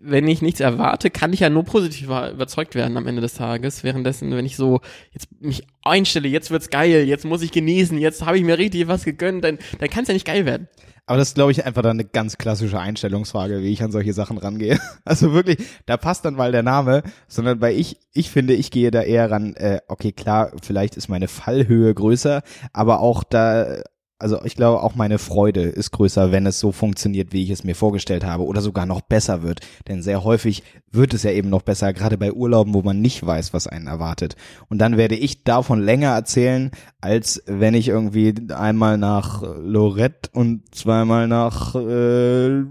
wenn 0.00 0.26
ich 0.26 0.42
nichts 0.42 0.60
erwarte, 0.60 1.10
kann 1.10 1.32
ich 1.32 1.40
ja 1.40 1.50
nur 1.50 1.64
positiv 1.64 2.06
über- 2.06 2.32
überzeugt 2.32 2.74
werden 2.74 2.96
am 2.96 3.06
Ende 3.06 3.20
des 3.22 3.34
Tages. 3.34 3.84
Währenddessen, 3.84 4.30
wenn 4.32 4.44
ich 4.46 4.56
so 4.56 4.80
jetzt 5.12 5.28
mich 5.40 5.66
einstelle, 5.82 6.28
jetzt 6.28 6.50
wird's 6.50 6.70
geil, 6.70 7.04
jetzt 7.06 7.24
muss 7.24 7.42
ich 7.42 7.52
genießen, 7.52 7.96
jetzt 7.98 8.26
habe 8.26 8.38
ich 8.38 8.44
mir 8.44 8.58
richtig 8.58 8.88
was 8.88 9.04
gegönnt, 9.04 9.44
dann, 9.44 9.58
dann 9.78 9.88
kann 9.88 10.02
es 10.02 10.08
ja 10.08 10.14
nicht 10.14 10.26
geil 10.26 10.46
werden. 10.46 10.68
Aber 11.06 11.16
das 11.16 11.28
ist, 11.28 11.36
glaube 11.36 11.52
ich, 11.52 11.64
einfach 11.64 11.80
dann 11.80 11.98
eine 11.98 12.04
ganz 12.04 12.36
klassische 12.36 12.78
Einstellungsfrage, 12.78 13.62
wie 13.62 13.72
ich 13.72 13.82
an 13.82 13.92
solche 13.92 14.12
Sachen 14.12 14.36
rangehe. 14.36 14.78
Also 15.04 15.32
wirklich, 15.32 15.58
da 15.86 15.96
passt 15.96 16.24
dann 16.26 16.34
mal 16.34 16.52
der 16.52 16.62
Name, 16.62 17.02
sondern 17.28 17.60
bei 17.60 17.72
ich, 17.72 17.96
ich 18.12 18.30
finde, 18.30 18.52
ich 18.54 18.70
gehe 18.70 18.90
da 18.90 19.00
eher 19.02 19.30
ran, 19.30 19.54
äh, 19.54 19.80
okay, 19.88 20.12
klar, 20.12 20.52
vielleicht 20.62 20.96
ist 20.98 21.08
meine 21.08 21.28
Fallhöhe 21.28 21.94
größer, 21.94 22.42
aber 22.74 23.00
auch 23.00 23.24
da, 23.24 23.82
also 24.18 24.44
ich 24.44 24.56
glaube, 24.56 24.82
auch 24.82 24.94
meine 24.94 25.18
Freude 25.18 25.62
ist 25.62 25.92
größer, 25.92 26.32
wenn 26.32 26.46
es 26.46 26.58
so 26.58 26.72
funktioniert, 26.72 27.32
wie 27.32 27.42
ich 27.42 27.50
es 27.50 27.64
mir 27.64 27.74
vorgestellt 27.74 28.24
habe 28.24 28.44
oder 28.44 28.60
sogar 28.60 28.84
noch 28.84 29.00
besser 29.00 29.42
wird. 29.42 29.60
Denn 29.86 30.02
sehr 30.02 30.24
häufig 30.24 30.62
wird 30.90 31.14
es 31.14 31.22
ja 31.22 31.30
eben 31.30 31.50
noch 31.50 31.62
besser, 31.62 31.92
gerade 31.92 32.18
bei 32.18 32.32
Urlauben, 32.32 32.74
wo 32.74 32.82
man 32.82 33.00
nicht 33.00 33.24
weiß, 33.24 33.52
was 33.52 33.66
einen 33.66 33.86
erwartet. 33.86 34.36
Und 34.68 34.78
dann 34.78 34.96
werde 34.96 35.14
ich 35.14 35.44
davon 35.44 35.80
länger 35.80 36.10
erzählen, 36.10 36.70
als 37.00 37.42
wenn 37.46 37.74
ich 37.74 37.88
irgendwie 37.88 38.34
einmal 38.52 38.98
nach 38.98 39.42
Lorette 39.42 40.30
und 40.32 40.74
zweimal 40.74 41.28
nach, 41.28 41.74
äh, 41.74 42.64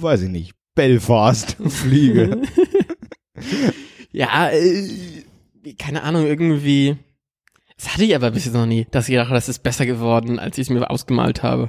weiß 0.00 0.22
ich 0.22 0.30
nicht, 0.30 0.54
Belfast 0.74 1.56
fliege. 1.68 2.42
Ja, 4.12 4.48
äh, 4.48 4.88
keine 5.78 6.02
Ahnung, 6.02 6.24
irgendwie. 6.24 6.96
Das 7.76 7.92
hatte 7.92 8.04
ich 8.04 8.14
aber 8.14 8.30
bis 8.30 8.44
jetzt 8.46 8.54
noch 8.54 8.66
nie, 8.66 8.86
dass 8.90 9.08
ich 9.08 9.16
dachte, 9.16 9.34
das 9.34 9.48
ist 9.48 9.62
besser 9.62 9.84
geworden, 9.86 10.38
als 10.38 10.56
ich 10.58 10.62
es 10.62 10.70
mir 10.70 10.88
ausgemalt 10.90 11.42
habe. 11.42 11.68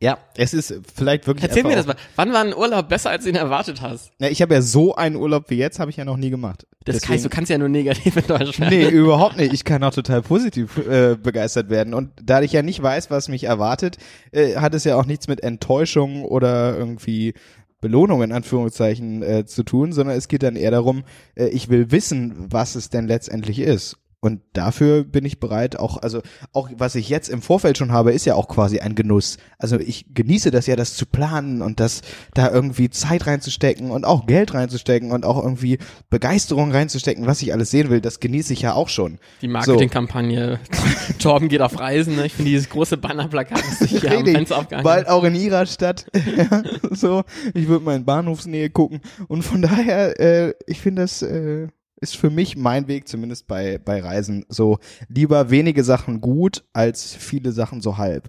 ja, 0.00 0.18
es 0.36 0.54
ist 0.54 0.72
vielleicht 0.94 1.26
wirklich. 1.26 1.44
Erzähl 1.44 1.64
mir 1.64 1.74
das 1.74 1.86
mal. 1.86 1.96
Wann 2.14 2.32
war 2.32 2.42
ein 2.44 2.54
Urlaub 2.54 2.88
besser, 2.88 3.10
als 3.10 3.24
du 3.24 3.30
ihn 3.30 3.34
erwartet 3.36 3.82
hast? 3.82 4.12
Ja, 4.20 4.28
ich 4.28 4.40
habe 4.40 4.54
ja 4.54 4.62
so 4.62 4.94
einen 4.94 5.16
Urlaub 5.16 5.50
wie 5.50 5.56
jetzt, 5.56 5.80
habe 5.80 5.90
ich 5.90 5.96
ja 5.96 6.04
noch 6.04 6.16
nie 6.16 6.30
gemacht. 6.30 6.66
Das 6.84 7.06
heißt, 7.08 7.24
du 7.24 7.28
kannst 7.28 7.50
ja 7.50 7.58
nur 7.58 7.68
negativ 7.68 8.16
in 8.16 8.26
Deutschland. 8.26 8.70
Nee, 8.70 8.88
überhaupt 8.88 9.36
nicht. 9.36 9.52
Ich 9.52 9.64
kann 9.64 9.82
auch 9.82 9.92
total 9.92 10.22
positiv 10.22 10.78
äh, 10.78 11.16
begeistert 11.20 11.68
werden. 11.68 11.92
Und 11.92 12.10
da 12.22 12.40
ich 12.40 12.52
ja 12.52 12.62
nicht 12.62 12.80
weiß, 12.80 13.10
was 13.10 13.28
mich 13.28 13.44
erwartet, 13.44 13.98
äh, 14.30 14.56
hat 14.56 14.74
es 14.74 14.84
ja 14.84 14.94
auch 14.96 15.04
nichts 15.06 15.26
mit 15.26 15.42
Enttäuschung 15.42 16.24
oder 16.24 16.76
irgendwie 16.78 17.34
Belohnung 17.80 18.22
in 18.22 18.32
Anführungszeichen 18.32 19.22
äh, 19.22 19.44
zu 19.46 19.64
tun, 19.64 19.92
sondern 19.92 20.16
es 20.16 20.28
geht 20.28 20.44
dann 20.44 20.56
eher 20.56 20.70
darum, 20.70 21.02
äh, 21.34 21.48
ich 21.48 21.68
will 21.68 21.90
wissen, 21.90 22.46
was 22.50 22.74
es 22.76 22.88
denn 22.88 23.06
letztendlich 23.08 23.58
ist. 23.58 23.98
Und 24.20 24.40
dafür 24.52 25.04
bin 25.04 25.24
ich 25.24 25.38
bereit, 25.38 25.78
auch, 25.78 25.96
also 26.02 26.22
auch 26.52 26.68
was 26.76 26.96
ich 26.96 27.08
jetzt 27.08 27.28
im 27.28 27.40
Vorfeld 27.40 27.78
schon 27.78 27.92
habe, 27.92 28.12
ist 28.12 28.24
ja 28.24 28.34
auch 28.34 28.48
quasi 28.48 28.80
ein 28.80 28.96
Genuss. 28.96 29.36
Also 29.58 29.78
ich 29.78 30.06
genieße 30.12 30.50
das 30.50 30.66
ja, 30.66 30.74
das 30.74 30.94
zu 30.94 31.06
planen 31.06 31.62
und 31.62 31.78
das 31.78 32.02
da 32.34 32.50
irgendwie 32.50 32.90
Zeit 32.90 33.28
reinzustecken 33.28 33.92
und 33.92 34.04
auch 34.04 34.26
Geld 34.26 34.54
reinzustecken 34.54 35.12
und 35.12 35.24
auch 35.24 35.40
irgendwie 35.40 35.78
Begeisterung 36.10 36.72
reinzustecken, 36.72 37.26
was 37.26 37.42
ich 37.42 37.52
alles 37.52 37.70
sehen 37.70 37.90
will, 37.90 38.00
das 38.00 38.18
genieße 38.18 38.52
ich 38.52 38.62
ja 38.62 38.72
auch 38.74 38.88
schon. 38.88 39.18
Die 39.40 39.46
Marketingkampagne. 39.46 40.58
Torben 41.20 41.48
geht 41.48 41.62
auf 41.62 41.78
Reisen. 41.78 42.16
Ne? 42.16 42.26
Ich 42.26 42.34
finde 42.34 42.50
dieses 42.50 42.68
große 42.70 42.96
Bannerplakat, 42.96 43.60
das 43.60 43.78
sich 43.78 44.00
hier 44.00 44.18
am. 44.18 44.26
Fenster 44.26 44.58
aufgehangen 44.58 44.84
Bald 44.84 45.08
auch 45.08 45.22
in 45.22 45.36
ihrer 45.36 45.64
Stadt. 45.66 46.06
ja, 46.36 46.62
so, 46.90 47.22
ich 47.54 47.68
würde 47.68 47.84
mal 47.84 47.94
in 47.94 48.04
Bahnhofsnähe 48.04 48.70
gucken. 48.70 49.00
Und 49.28 49.42
von 49.42 49.62
daher, 49.62 50.18
äh, 50.18 50.54
ich 50.66 50.80
finde 50.80 51.02
das 51.02 51.22
äh, 51.22 51.68
ist 52.00 52.16
für 52.16 52.30
mich 52.30 52.56
mein 52.56 52.88
Weg, 52.88 53.08
zumindest 53.08 53.46
bei, 53.46 53.78
bei 53.78 54.00
Reisen, 54.00 54.44
so 54.48 54.78
lieber 55.08 55.50
wenige 55.50 55.84
Sachen 55.84 56.20
gut 56.20 56.64
als 56.72 57.14
viele 57.14 57.52
Sachen 57.52 57.80
so 57.80 57.98
halb. 57.98 58.28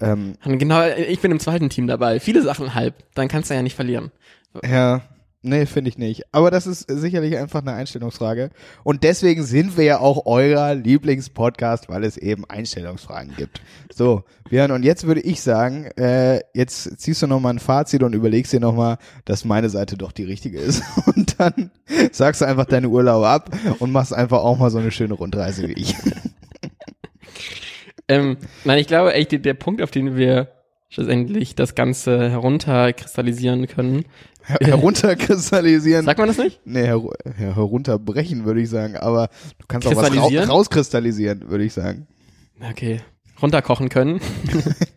Ähm, 0.00 0.34
Genau, 0.44 0.86
ich 0.88 1.20
bin 1.20 1.30
im 1.30 1.40
zweiten 1.40 1.70
Team 1.70 1.86
dabei. 1.86 2.20
Viele 2.20 2.42
Sachen 2.42 2.74
halb. 2.74 2.94
Dann 3.14 3.28
kannst 3.28 3.50
du 3.50 3.54
ja 3.54 3.62
nicht 3.62 3.76
verlieren. 3.76 4.10
ja, 4.64 5.02
nee, 5.42 5.66
finde 5.66 5.88
ich 5.90 5.98
nicht. 5.98 6.24
Aber 6.32 6.50
das 6.50 6.66
ist 6.66 6.90
sicherlich 6.90 7.36
einfach 7.36 7.62
eine 7.62 7.72
Einstellungsfrage. 7.72 8.50
Und 8.84 9.02
deswegen 9.02 9.44
sind 9.44 9.76
wir 9.76 9.84
ja 9.84 9.98
auch 10.00 10.26
euer 10.26 10.74
Lieblingspodcast, 10.74 11.88
weil 11.88 12.04
es 12.04 12.16
eben 12.16 12.44
Einstellungsfragen 12.48 13.34
gibt. 13.36 13.60
So, 13.92 14.24
Björn, 14.48 14.70
und 14.70 14.82
jetzt 14.82 15.06
würde 15.06 15.20
ich 15.20 15.42
sagen, 15.42 15.86
äh, 15.96 16.40
jetzt 16.54 17.00
ziehst 17.00 17.22
du 17.22 17.26
nochmal 17.26 17.54
ein 17.54 17.58
Fazit 17.58 18.02
und 18.02 18.14
überlegst 18.14 18.52
dir 18.52 18.60
nochmal, 18.60 18.98
dass 19.24 19.44
meine 19.44 19.68
Seite 19.68 19.96
doch 19.96 20.12
die 20.12 20.24
richtige 20.24 20.58
ist. 20.58 20.82
Und 21.06 21.38
dann 21.40 21.70
sagst 22.12 22.40
du 22.40 22.44
einfach 22.44 22.66
deine 22.66 22.88
Urlaube 22.88 23.26
ab 23.26 23.50
und 23.78 23.90
machst 23.90 24.14
einfach 24.14 24.38
auch 24.38 24.58
mal 24.58 24.70
so 24.70 24.78
eine 24.78 24.90
schöne 24.90 25.14
Rundreise 25.14 25.68
wie 25.68 25.72
ich. 25.72 25.94
Ähm, 28.10 28.38
nein, 28.64 28.80
ich 28.80 28.88
glaube 28.88 29.14
echt, 29.14 29.30
der 29.44 29.54
Punkt, 29.54 29.80
auf 29.80 29.92
den 29.92 30.16
wir 30.16 30.48
schlussendlich 30.90 31.54
das 31.54 31.74
Ganze 31.74 32.28
herunterkristallisieren 32.30 33.66
können. 33.68 34.04
Her 34.42 34.58
herunterkristallisieren. 34.60 36.04
Sagt 36.04 36.18
man 36.18 36.28
das 36.28 36.38
nicht? 36.38 36.60
Nee, 36.64 36.84
her 36.84 37.00
her 37.36 37.54
herunterbrechen 37.54 38.44
würde 38.44 38.60
ich 38.60 38.68
sagen, 38.68 38.96
aber 38.96 39.28
du 39.58 39.66
kannst 39.66 39.86
auch 39.86 39.92
was 39.92 40.04
ra 40.04 40.08
Kristallisieren? 40.08 40.50
rauskristallisieren, 40.50 41.50
würde 41.50 41.64
ich 41.64 41.72
sagen. 41.72 42.06
Okay. 42.68 43.00
Runterkochen 43.40 43.88
können. 43.88 44.20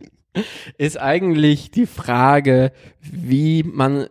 ist 0.77 0.99
eigentlich 0.99 1.71
die 1.71 1.85
Frage, 1.85 2.71
wie 2.99 3.63
man 3.63 4.07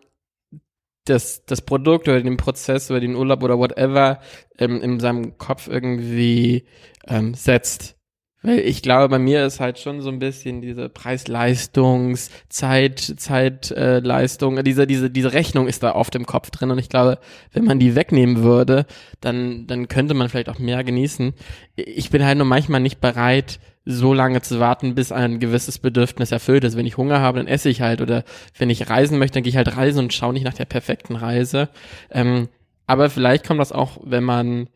das, 1.04 1.44
das 1.44 1.62
Produkt 1.62 2.08
oder 2.08 2.22
den 2.22 2.36
Prozess 2.36 2.90
oder 2.90 3.00
den 3.00 3.16
Urlaub 3.16 3.42
oder 3.42 3.58
whatever 3.58 4.20
ähm, 4.58 4.80
in 4.80 5.00
seinem 5.00 5.36
Kopf 5.36 5.66
irgendwie 5.68 6.64
ähm, 7.08 7.34
setzt. 7.34 7.96
Weil 8.42 8.59
ich 8.59 8.83
glaube, 8.83 9.09
bei 9.09 9.18
mir 9.18 9.46
ist 9.46 9.61
halt 9.61 9.78
schon 9.78 10.00
so 10.00 10.09
ein 10.09 10.18
bisschen 10.18 10.61
diese 10.61 10.88
Preis-Leistungs-, 10.88 12.31
Zeit, 12.48 13.00
Zeitleistung, 13.00 14.59
äh, 14.59 14.62
diese, 14.64 14.87
diese, 14.87 15.11
diese 15.11 15.33
Rechnung 15.33 15.68
ist 15.68 15.83
da 15.83 15.94
oft 15.94 16.14
im 16.14 16.26
Kopf 16.26 16.50
drin 16.50 16.70
und 16.70 16.78
ich 16.78 16.88
glaube, 16.88 17.18
wenn 17.52 17.64
man 17.64 17.78
die 17.78 17.94
wegnehmen 17.94 18.42
würde, 18.42 18.87
dann, 19.20 19.66
dann 19.66 19.88
könnte 19.88 20.14
man 20.14 20.28
vielleicht 20.28 20.48
auch 20.48 20.59
mehr 20.59 20.83
genießen. 20.83 21.35
Ich 21.76 22.11
bin 22.11 22.24
halt 22.24 22.38
nur 22.38 22.46
manchmal 22.46 22.81
nicht 22.81 23.00
bereit, 23.00 23.61
so 23.85 24.14
lange 24.14 24.42
zu 24.42 24.61
warten, 24.61 24.94
bis 24.94 25.11
ein 25.11 25.40
gewisses 25.40 25.78
Bedürfnis 25.78 26.31
erfüllt 26.31 26.64
ist. 26.64 26.76
Wenn 26.76 26.87
ich 26.87 26.96
Hunger 26.96 27.20
habe, 27.20 27.38
dann 27.38 27.48
esse 27.48 27.68
ich 27.68 27.81
halt 27.81 28.00
oder 28.00 28.24
wenn 28.57 28.70
ich 28.70 28.88
reisen 28.88 29.18
möchte, 29.18 29.35
dann 29.35 29.42
gehe 29.42 29.50
ich 29.50 29.57
halt 29.57 29.76
reisen 29.76 29.98
und 29.98 30.12
schaue 30.12 30.33
nicht 30.33 30.44
nach 30.44 30.55
der 30.55 30.66
perfekten 30.66 31.16
Reise. 31.16 31.68
Ähm, 32.11 32.48
aber 32.87 33.11
vielleicht 33.11 33.46
kommt 33.46 33.61
das 33.61 33.72
auch, 33.72 33.98
wenn 34.05 34.24
man 34.24 34.68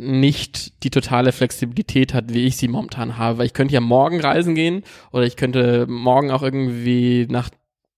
nicht 0.00 0.82
die 0.82 0.90
totale 0.90 1.32
Flexibilität 1.32 2.14
hat, 2.14 2.32
wie 2.32 2.46
ich 2.46 2.56
sie 2.56 2.68
momentan 2.68 3.18
habe. 3.18 3.38
Weil 3.38 3.46
ich 3.46 3.52
könnte 3.52 3.74
ja 3.74 3.80
morgen 3.80 4.20
reisen 4.20 4.54
gehen 4.54 4.82
oder 5.12 5.24
ich 5.24 5.36
könnte 5.36 5.86
morgen 5.86 6.30
auch 6.30 6.42
irgendwie 6.42 7.26
nach, 7.28 7.50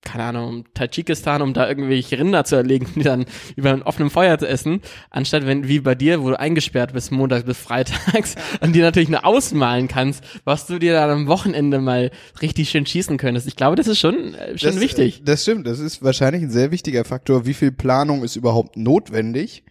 keine 0.03 0.25
Ahnung, 0.25 0.65
Tadschikistan, 0.75 1.43
um 1.43 1.55
da 1.55 1.69
irgendwelche 1.69 2.19
Rinder 2.19 2.45
zu 2.45 2.57
erlegen, 2.57 2.89
die 2.97 3.05
dann 3.05 3.25
über 3.57 3.71
einem 3.71 3.83
offenen 3.83 4.11
Feuer 4.11 4.37
zu 4.37 4.49
essen, 4.49 4.81
anstatt 5.11 5.47
wenn, 5.47 5.69
wie 5.69 5.79
bei 5.79 5.95
dir, 5.95 6.25
wo 6.25 6.31
du 6.31 6.41
eingesperrt 6.41 6.93
bist, 6.93 7.13
Montag 7.13 7.47
bis 7.47 7.57
Freitags 7.57 8.35
und 8.61 8.75
dir 8.75 8.83
natürlich 8.83 9.09
nur 9.09 9.25
ausmalen 9.25 9.87
kannst, 9.87 10.25
was 10.43 10.67
du 10.67 10.81
dir 10.81 10.95
dann 10.95 11.11
am 11.11 11.27
Wochenende 11.29 11.81
mal 11.81 12.11
richtig 12.41 12.71
schön 12.71 12.85
schießen 12.85 13.17
könntest. 13.17 13.47
Ich 13.47 13.55
glaube, 13.55 13.77
das 13.77 13.87
ist 13.87 14.01
schon, 14.01 14.35
äh, 14.35 14.59
schon 14.59 14.73
das, 14.73 14.81
wichtig. 14.81 15.23
Das 15.25 15.43
stimmt, 15.43 15.69
das 15.69 15.79
ist 15.79 16.03
wahrscheinlich 16.03 16.43
ein 16.43 16.51
sehr 16.51 16.73
wichtiger 16.73 17.05
Faktor. 17.05 17.47
Wie 17.47 17.55
viel 17.55 17.71
Planung 17.71 18.25
ist 18.25 18.35
überhaupt 18.35 18.77
notwendig? 18.77 19.63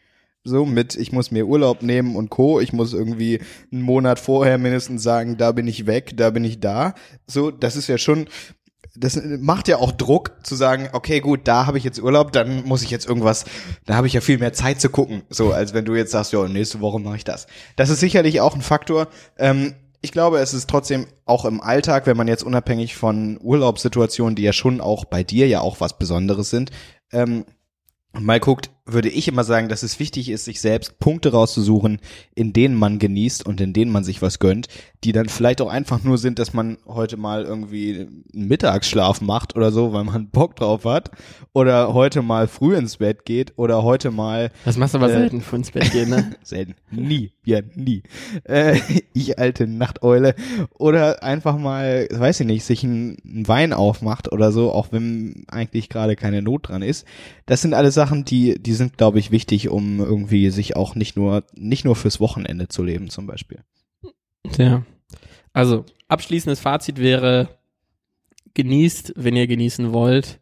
So 0.43 0.65
mit, 0.65 0.95
ich 0.95 1.12
muss 1.12 1.30
mir 1.30 1.45
Urlaub 1.45 1.84
nehmen 1.84 2.15
und 2.15 2.30
Co. 2.30 2.60
Ich 2.60 2.73
muss 2.73 2.93
irgendwie 2.93 3.41
einen 3.71 3.84
Monat 3.84 4.19
vorher 4.19 4.58
mindestens 4.58 5.04
sagen, 5.04 5.38
da 5.38 5.51
bin 5.51 5.67
ich 5.67 5.86
weg, 5.86 6.13
da 6.17 6.32
bin 6.32 6.43
ich 6.43 6.60
da. 6.60 6.95
So, 7.27 7.51
das 7.51 7.75
ist 7.75 7.88
ja 7.88 7.99
schon, 7.99 8.27
das 8.95 9.21
macht 9.39 9.67
ja 9.67 9.77
auch 9.77 9.91
Druck 9.91 10.34
zu 10.43 10.56
sagen, 10.56 10.89
okay, 10.93 11.19
gut, 11.19 11.41
da 11.43 11.65
habe 11.67 11.77
ich 11.77 11.84
jetzt 11.84 12.01
Urlaub, 12.01 12.32
dann 12.32 12.65
muss 12.65 12.82
ich 12.82 12.89
jetzt 12.89 13.08
irgendwas, 13.08 13.45
da 13.86 13.95
habe 13.95 14.08
ich 14.08 14.13
ja 14.13 14.21
viel 14.21 14.39
mehr 14.39 14.54
Zeit 14.54 14.82
zu 14.82 14.89
gucken, 14.89 15.21
so 15.30 15.54
als 15.54 15.73
wenn 15.73 15.86
du 15.86 15.95
jetzt 15.95 16.12
sagst, 16.12 16.34
ja, 16.34 16.47
nächste 16.47 16.82
Woche 16.82 16.99
mache 16.99 17.17
ich 17.17 17.23
das. 17.23 17.47
Das 17.75 17.89
ist 17.89 17.99
sicherlich 17.99 18.41
auch 18.41 18.56
ein 18.56 18.62
Faktor. 18.62 19.08
Ähm, 19.38 19.75
ich 20.01 20.12
glaube, 20.12 20.39
es 20.39 20.54
ist 20.56 20.69
trotzdem 20.69 21.06
auch 21.25 21.45
im 21.45 21.62
Alltag, 21.62 22.08
wenn 22.08 22.17
man 22.17 22.27
jetzt 22.27 22.43
unabhängig 22.43 22.95
von 22.95 23.38
Urlaubssituationen, 23.41 24.36
die 24.36 24.41
ja 24.41 24.54
schon 24.54 24.82
auch 24.82 25.06
bei 25.06 25.23
dir 25.23 25.47
ja 25.47 25.62
auch 25.62 25.80
was 25.80 25.97
Besonderes 25.99 26.49
sind, 26.49 26.71
ähm, 27.12 27.45
mal 28.13 28.39
guckt, 28.39 28.71
würde 28.86 29.10
ich 29.10 29.28
immer 29.28 29.44
sagen, 29.44 29.70
dass 29.70 29.84
es 29.84 30.00
wichtig 30.00 30.30
ist, 30.30 30.46
sich 30.46 30.60
selbst 30.60 31.00
Punkte 31.00 31.32
rauszusuchen, 31.32 32.00
in 32.34 32.54
denen 32.54 32.76
man 32.76 33.00
genießt 33.00 33.46
und 33.46 33.62
in 33.62 33.74
denen 33.74 33.91
man 33.91 34.04
sich 34.04 34.22
was 34.22 34.39
gönnt, 34.39 34.67
die 35.04 35.12
dann 35.12 35.30
vielleicht 35.30 35.62
auch 35.62 35.70
einfach 35.70 36.04
nur 36.04 36.17
sind, 36.17 36.39
dass 36.39 36.54
man 36.54 36.78
heute 36.88 37.17
mal 37.17 37.44
irgendwie 37.44 38.08
einen 38.34 38.48
Mittagsschlaf 38.48 39.22
macht 39.22 39.56
oder 39.56 39.72
so, 39.72 39.94
weil 39.94 40.04
man 40.04 40.30
Bock 40.32 40.56
drauf 40.56 40.86
hat, 40.86 41.12
oder 41.54 41.94
heute 41.94 42.22
mal 42.22 42.48
früh 42.48 42.76
ins 42.76 42.98
Bett 42.98 43.26
geht 43.26 43.54
oder 43.58 43.84
heute 43.84 44.12
mal. 44.12 44.52
Das 44.65 44.78
machst 44.78 44.94
du 44.94 45.00
aber 45.00 45.10
äh, 45.10 45.13
selten, 45.13 45.41
früh 45.41 45.58
ins 45.58 45.72
Bett 45.72 45.91
gehen, 45.91 46.10
ne? 46.10 46.36
selten, 46.44 46.76
nie, 46.89 47.32
ja 47.44 47.60
nie. 47.76 48.04
Äh, 48.44 48.80
ich 49.13 49.38
alte 49.38 49.67
Nachteule 49.67 50.36
oder 50.78 51.24
einfach 51.24 51.58
mal, 51.58 52.08
weiß 52.12 52.41
ich 52.41 52.48
nicht, 52.48 52.63
sich 52.63 52.84
einen 52.84 53.17
Wein 53.24 53.74
aufmacht 53.74 54.32
oder 54.32 54.52
so, 54.52 54.72
auch 54.72 54.91
wenn 54.91 55.44
eigentlich 55.50 55.89
gerade 55.89 56.15
keine 56.15 56.41
Not 56.41 56.70
dran 56.70 56.82
ist. 56.82 57.06
Das 57.46 57.62
sind 57.62 57.74
alles 57.74 57.96
Sachen, 57.96 58.24
die 58.24 58.62
die 58.62 58.71
sind, 58.74 58.98
glaube 58.98 59.20
ich, 59.20 59.32
wichtig, 59.32 59.70
um 59.70 60.00
irgendwie 60.00 60.50
sich 60.50 60.76
auch 60.76 60.96
nicht 60.96 61.16
nur, 61.16 61.44
nicht 61.54 61.86
nur 61.86 61.96
fürs 61.96 62.20
Wochenende 62.20 62.68
zu 62.68 62.84
leben, 62.84 63.10
zum 63.10 63.28
Beispiel. 63.28 63.64
Ja. 64.58 64.84
Also, 65.54 65.86
abschließendes 66.08 66.60
Fazit 66.60 66.98
wäre, 66.98 67.50
genießt, 68.54 69.14
wenn 69.16 69.36
ihr 69.36 69.48
genießen 69.48 69.94
wollt. 69.94 70.40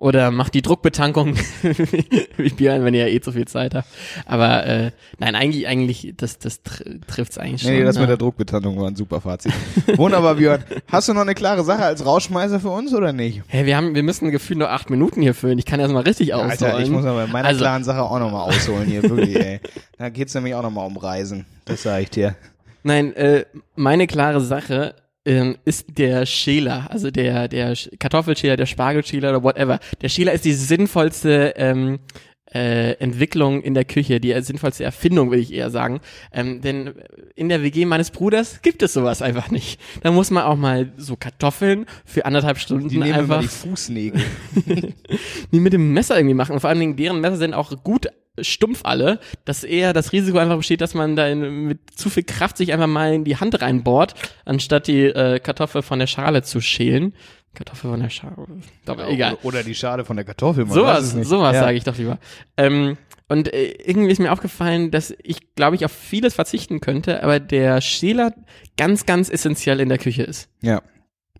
Oder 0.00 0.30
macht 0.30 0.54
die 0.54 0.62
Druckbetankung 0.62 1.34
wie 2.36 2.50
Björn, 2.50 2.84
wenn 2.84 2.94
ihr 2.94 3.08
ja 3.08 3.12
eh 3.12 3.20
zu 3.20 3.32
viel 3.32 3.48
Zeit 3.48 3.74
habt. 3.74 3.88
Aber 4.26 4.64
äh, 4.64 4.90
nein, 5.18 5.34
eigentlich, 5.34 5.66
eigentlich, 5.66 6.14
das, 6.16 6.38
das 6.38 6.62
tr 6.62 6.84
trifft's 7.08 7.36
eigentlich 7.36 7.62
schon. 7.62 7.72
Nee, 7.72 7.82
das 7.82 7.96
ne? 7.96 8.02
mit 8.02 8.10
der 8.10 8.16
Druckbetankung 8.16 8.78
war 8.78 8.86
ein 8.86 8.94
super 8.94 9.20
Fazit. 9.20 9.52
Wunderbar, 9.96 10.36
Björn. 10.36 10.62
Hast 10.86 11.08
du 11.08 11.14
noch 11.14 11.22
eine 11.22 11.34
klare 11.34 11.64
Sache 11.64 11.82
als 11.82 12.06
Rausschmeißer 12.06 12.60
für 12.60 12.68
uns 12.68 12.94
oder 12.94 13.12
nicht? 13.12 13.42
Hey, 13.48 13.66
wir 13.66 13.76
haben, 13.76 13.96
wir 13.96 14.04
müssen 14.04 14.30
gefühlt 14.30 14.60
nur 14.60 14.70
acht 14.70 14.88
Minuten 14.88 15.20
hier 15.20 15.34
füllen. 15.34 15.58
Ich 15.58 15.66
kann 15.66 15.80
erst 15.80 15.92
mal 15.92 16.04
richtig 16.04 16.32
ausholen. 16.32 16.52
Alter, 16.52 16.78
ich 16.78 16.90
muss 16.90 17.04
aber 17.04 17.24
bei 17.24 17.32
meiner 17.32 17.48
Also- 17.48 17.60
klaren 17.60 17.82
Sache 17.82 18.02
auch 18.02 18.20
nochmal 18.20 18.42
ausholen 18.42 18.86
hier, 18.86 19.02
wirklich, 19.02 19.34
ey. 19.34 19.60
Da 19.98 20.10
geht's 20.10 20.32
nämlich 20.32 20.54
auch 20.54 20.62
nochmal 20.62 20.86
um 20.86 20.96
Reisen. 20.96 21.44
Das 21.64 21.82
sage 21.82 22.04
ich 22.04 22.10
dir. 22.10 22.36
Nein, 22.84 23.16
äh, 23.16 23.46
meine 23.74 24.06
klare 24.06 24.40
Sache 24.40 24.94
ähm, 25.28 25.56
ist 25.64 25.98
der 25.98 26.24
Schäler, 26.26 26.86
also 26.90 27.10
der, 27.10 27.48
der 27.48 27.76
Sch- 27.76 27.96
Kartoffelschäler, 27.98 28.56
der 28.56 28.66
Spargelschäler 28.66 29.30
oder 29.30 29.42
whatever. 29.42 29.78
Der 30.00 30.08
Schäler 30.08 30.32
ist 30.32 30.44
die 30.44 30.52
sinnvollste 30.54 31.54
ähm, 31.56 31.98
äh, 32.54 32.92
Entwicklung 32.94 33.60
in 33.62 33.74
der 33.74 33.84
Küche, 33.84 34.20
die 34.20 34.34
sinnvollste 34.40 34.82
Erfindung, 34.82 35.30
will 35.30 35.38
ich 35.38 35.52
eher 35.52 35.68
sagen. 35.70 36.00
Ähm, 36.32 36.62
denn 36.62 36.94
in 37.34 37.50
der 37.50 37.62
WG 37.62 37.84
meines 37.84 38.10
Bruders 38.10 38.62
gibt 38.62 38.82
es 38.82 38.94
sowas 38.94 39.20
einfach 39.20 39.50
nicht. 39.50 39.78
Da 40.02 40.10
muss 40.12 40.30
man 40.30 40.44
auch 40.44 40.56
mal 40.56 40.92
so 40.96 41.14
Kartoffeln 41.16 41.84
für 42.06 42.24
anderthalb 42.24 42.58
Stunden 42.58 42.88
Die 42.88 42.96
nehmen 42.96 43.10
immer 43.10 43.18
einfach 43.36 43.40
die 43.42 43.48
Fußnägel. 43.48 44.22
die 45.52 45.60
mit 45.60 45.74
dem 45.74 45.92
Messer 45.92 46.16
irgendwie 46.16 46.34
machen. 46.34 46.52
Und 46.52 46.60
vor 46.60 46.70
allen 46.70 46.80
Dingen, 46.80 46.96
deren 46.96 47.20
Messer 47.20 47.36
sind 47.36 47.52
auch 47.52 47.70
gut 47.84 48.06
stumpf 48.42 48.80
alle, 48.84 49.20
dass 49.44 49.64
eher 49.64 49.92
das 49.92 50.12
Risiko 50.12 50.38
einfach 50.38 50.56
besteht, 50.56 50.80
dass 50.80 50.94
man 50.94 51.16
da 51.16 51.26
in, 51.28 51.66
mit 51.66 51.78
zu 51.96 52.10
viel 52.10 52.24
Kraft 52.24 52.56
sich 52.56 52.72
einfach 52.72 52.86
mal 52.86 53.12
in 53.14 53.24
die 53.24 53.36
Hand 53.36 53.60
reinbohrt, 53.60 54.14
anstatt 54.44 54.86
die 54.86 55.04
äh, 55.04 55.38
Kartoffel 55.40 55.82
von 55.82 55.98
der 55.98 56.06
Schale 56.06 56.42
zu 56.42 56.60
schälen. 56.60 57.14
Kartoffel 57.54 57.90
von 57.90 58.00
der 58.00 58.10
Schale, 58.10 58.34
aber 58.86 59.08
egal. 59.08 59.38
Oder 59.42 59.62
die 59.62 59.74
Schale 59.74 60.04
von 60.04 60.16
der 60.16 60.24
Kartoffel. 60.24 60.64
man 60.66 60.74
Sowas, 60.74 61.10
sowas 61.10 61.54
Ja. 61.54 61.60
sage 61.60 61.76
ich 61.76 61.84
doch 61.84 61.96
lieber. 61.96 62.18
Ähm, 62.56 62.96
und 63.28 63.52
äh, 63.52 63.72
irgendwie 63.84 64.12
ist 64.12 64.20
mir 64.20 64.32
aufgefallen, 64.32 64.90
dass 64.90 65.14
ich, 65.22 65.54
glaube 65.54 65.76
ich, 65.76 65.84
auf 65.84 65.92
vieles 65.92 66.34
verzichten 66.34 66.80
könnte, 66.80 67.22
aber 67.22 67.40
der 67.40 67.80
Schäler 67.80 68.32
ganz, 68.76 69.06
ganz 69.06 69.28
essentiell 69.28 69.80
in 69.80 69.88
der 69.88 69.98
Küche 69.98 70.22
ist. 70.22 70.48
Ja. 70.60 70.82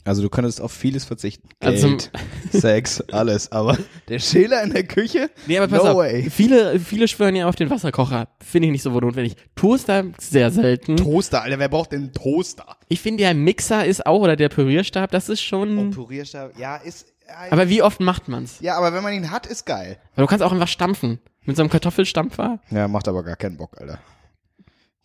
Also 0.08 0.22
du 0.22 0.28
könntest 0.30 0.60
auf 0.60 0.72
vieles 0.72 1.04
verzichten. 1.04 1.48
Also- 1.60 1.88
Geld, 1.88 2.10
Sex, 2.52 3.00
alles. 3.12 3.52
Aber 3.52 3.76
der 4.08 4.18
Schäler 4.18 4.62
in 4.62 4.72
der 4.72 4.84
Küche? 4.84 5.30
Nee, 5.46 5.58
aber 5.58 5.68
pass 5.68 5.84
no 5.84 5.90
auf. 5.90 5.96
way. 5.98 6.28
Viele, 6.30 6.80
viele 6.80 7.06
schwören 7.08 7.36
ja 7.36 7.46
auf 7.48 7.56
den 7.56 7.70
Wasserkocher. 7.70 8.28
Finde 8.40 8.66
ich 8.68 8.72
nicht 8.72 8.82
so 8.82 8.90
notwendig. 8.90 9.36
Toaster 9.54 10.04
sehr 10.18 10.50
selten. 10.50 10.96
Toaster, 10.96 11.42
Alter, 11.42 11.58
wer 11.58 11.68
braucht 11.68 11.92
denn 11.92 12.12
Toaster? 12.12 12.76
Ich 12.88 13.00
finde, 13.00 13.22
der 13.24 13.34
Mixer 13.34 13.84
ist 13.84 14.06
auch, 14.06 14.20
oder 14.20 14.36
der 14.36 14.48
Pürierstab, 14.48 15.10
das 15.10 15.28
ist 15.28 15.40
Oh, 15.40 15.44
schon. 15.48 15.90
Pürierstab, 15.90 16.58
ja, 16.58 16.76
ist. 16.76 17.12
Ja, 17.28 17.52
aber 17.52 17.68
wie 17.68 17.82
oft 17.82 18.00
macht 18.00 18.26
man's? 18.28 18.56
ja, 18.60 18.78
aber 18.78 18.94
wenn 18.94 19.02
man 19.02 19.12
ihn 19.12 19.30
hat, 19.30 19.46
ist 19.46 19.66
geil. 19.66 19.98
Weil 20.14 20.24
du 20.24 20.28
kannst 20.30 20.42
auch 20.42 20.52
einfach 20.52 20.66
stampfen. 20.68 21.18
Mit 21.44 21.56
so 21.56 21.62
einem 21.62 21.70
Kartoffelstampfer. 21.70 22.58
Ja, 22.70 22.88
macht 22.88 23.06
aber 23.08 23.22
gar 23.22 23.36
keinen 23.36 23.56
Bock, 23.58 23.78
Alter. 23.80 23.98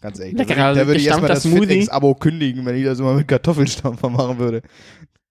Ganz 0.03 0.19
ehrlich. 0.19 0.37
Lecker, 0.37 0.55
da 0.55 0.67
würde, 0.67 0.79
da 0.81 0.87
würde 0.87 0.99
ich 0.99 1.07
erstmal 1.07 1.29
das. 1.29 1.47
FitX-Abo 1.47 2.15
kündigen, 2.15 2.65
wenn 2.65 2.75
ich 2.75 2.83
das 2.83 2.99
immer 2.99 3.13
mit 3.13 3.25
Kartoffelstampfer 3.25 4.09
machen 4.09 4.37
würde. 4.37 4.61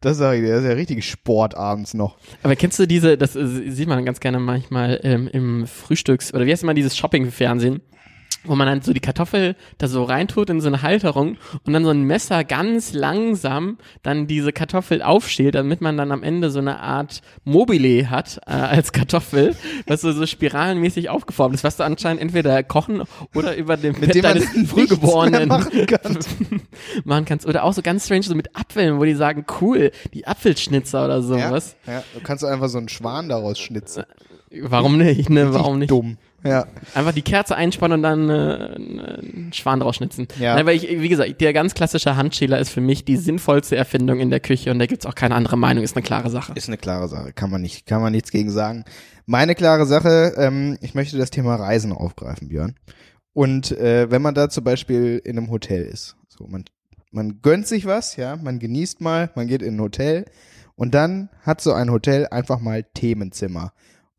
Das 0.00 0.16
sage 0.16 0.38
ich 0.38 0.44
dir, 0.44 0.54
das 0.54 0.62
ist 0.62 0.68
ja 0.70 0.74
richtig 0.74 1.06
Sport 1.06 1.54
abends 1.54 1.92
noch. 1.92 2.16
Aber 2.42 2.56
kennst 2.56 2.78
du 2.78 2.86
diese, 2.86 3.18
das 3.18 3.36
äh, 3.36 3.70
sieht 3.70 3.86
man 3.86 4.02
ganz 4.06 4.18
gerne 4.18 4.40
manchmal 4.40 4.98
ähm, 5.02 5.28
im 5.30 5.66
Frühstücks, 5.66 6.32
oder 6.32 6.46
wie 6.46 6.52
heißt 6.52 6.62
immer 6.62 6.72
dieses 6.72 6.96
Shopping-Fernsehen? 6.96 7.82
Wo 8.44 8.56
man 8.56 8.66
dann 8.66 8.82
so 8.82 8.92
die 8.92 9.00
Kartoffel 9.00 9.54
da 9.78 9.86
so 9.86 10.02
reintut 10.02 10.50
in 10.50 10.60
so 10.60 10.66
eine 10.66 10.82
Halterung 10.82 11.36
und 11.64 11.72
dann 11.72 11.84
so 11.84 11.90
ein 11.90 12.02
Messer 12.02 12.42
ganz 12.42 12.92
langsam 12.92 13.78
dann 14.02 14.26
diese 14.26 14.52
Kartoffel 14.52 15.00
aufschält, 15.00 15.54
damit 15.54 15.80
man 15.80 15.96
dann 15.96 16.10
am 16.10 16.22
Ende 16.24 16.50
so 16.50 16.58
eine 16.58 16.80
Art 16.80 17.22
Mobile 17.44 18.10
hat 18.10 18.40
äh, 18.46 18.50
als 18.50 18.92
Kartoffel, 18.92 19.54
was 19.86 20.00
so, 20.00 20.10
so 20.12 20.26
spiralenmäßig 20.26 21.08
aufgeformt 21.08 21.54
ist, 21.54 21.62
was 21.62 21.76
du 21.76 21.84
anscheinend 21.84 22.20
entweder 22.20 22.62
kochen 22.64 23.02
oder 23.34 23.56
über 23.56 23.76
dem 23.76 23.94
Mit 24.00 24.14
dem 24.14 24.22
man 24.22 24.34
deines 24.38 24.48
Frühgeborenen 24.70 25.48
machen 25.48 25.86
kann. 25.86 26.18
machen 27.04 27.24
kannst. 27.24 27.46
Oder 27.46 27.62
auch 27.62 27.72
so 27.72 27.82
ganz 27.82 28.06
strange, 28.06 28.24
so 28.24 28.34
mit 28.34 28.56
Apfeln, 28.56 28.98
wo 28.98 29.04
die 29.04 29.14
sagen, 29.14 29.44
cool, 29.60 29.92
die 30.14 30.26
Apfelschnitzer 30.26 31.04
oder 31.04 31.16
Ja, 31.18 31.22
sowas. 31.22 31.76
ja, 31.86 32.02
du 32.14 32.20
kannst 32.20 32.44
einfach 32.44 32.68
so 32.68 32.78
einen 32.78 32.88
Schwan 32.88 33.28
daraus 33.28 33.58
schnitzen. 33.60 34.02
Warum 34.62 34.98
nicht, 34.98 35.30
ne? 35.30 35.54
Warum 35.54 35.78
nicht? 35.78 35.90
Dumm. 35.90 36.18
Ja. 36.44 36.66
Einfach 36.94 37.12
die 37.12 37.22
Kerze 37.22 37.56
einspannen 37.56 37.98
und 37.98 38.02
dann 38.02 38.28
äh, 38.28 38.32
einen 38.32 39.52
Schwan 39.52 39.80
draus 39.80 39.96
schnitzen. 39.96 40.26
Ja. 40.40 40.56
Nein, 40.56 40.66
weil 40.66 40.76
ich, 40.76 40.88
wie 41.00 41.08
gesagt, 41.08 41.40
der 41.40 41.52
ganz 41.52 41.74
klassische 41.74 42.16
Handschäler 42.16 42.58
ist 42.58 42.70
für 42.70 42.80
mich 42.80 43.04
die 43.04 43.16
sinnvollste 43.16 43.76
Erfindung 43.76 44.18
in 44.18 44.30
der 44.30 44.40
Küche 44.40 44.70
und 44.70 44.78
da 44.78 44.86
gibt's 44.86 45.06
auch 45.06 45.14
keine 45.14 45.34
andere 45.34 45.56
Meinung, 45.56 45.84
ist 45.84 45.96
eine 45.96 46.02
klare 46.02 46.30
Sache. 46.30 46.52
Ist 46.54 46.68
eine 46.68 46.78
klare 46.78 47.08
Sache, 47.08 47.32
kann 47.32 47.50
man 47.50 47.62
nicht, 47.62 47.86
kann 47.86 48.02
man 48.02 48.12
nichts 48.12 48.30
gegen 48.30 48.50
sagen. 48.50 48.84
Meine 49.26 49.54
klare 49.54 49.86
Sache, 49.86 50.34
ähm, 50.36 50.78
ich 50.80 50.94
möchte 50.94 51.16
das 51.16 51.30
Thema 51.30 51.54
Reisen 51.54 51.92
aufgreifen, 51.92 52.48
Björn. 52.48 52.74
Und 53.32 53.72
äh, 53.72 54.10
wenn 54.10 54.22
man 54.22 54.34
da 54.34 54.50
zum 54.50 54.64
Beispiel 54.64 55.20
in 55.24 55.38
einem 55.38 55.50
Hotel 55.50 55.82
ist, 55.82 56.16
so 56.28 56.46
man, 56.46 56.64
man 57.12 57.40
gönnt 57.40 57.66
sich 57.66 57.86
was, 57.86 58.16
ja, 58.16 58.36
man 58.36 58.58
genießt 58.58 59.00
mal, 59.00 59.30
man 59.34 59.46
geht 59.46 59.62
in 59.62 59.76
ein 59.76 59.80
Hotel 59.80 60.24
und 60.74 60.94
dann 60.94 61.30
hat 61.42 61.60
so 61.60 61.72
ein 61.72 61.90
Hotel 61.90 62.26
einfach 62.26 62.58
mal 62.58 62.82
Themenzimmer. 62.82 63.72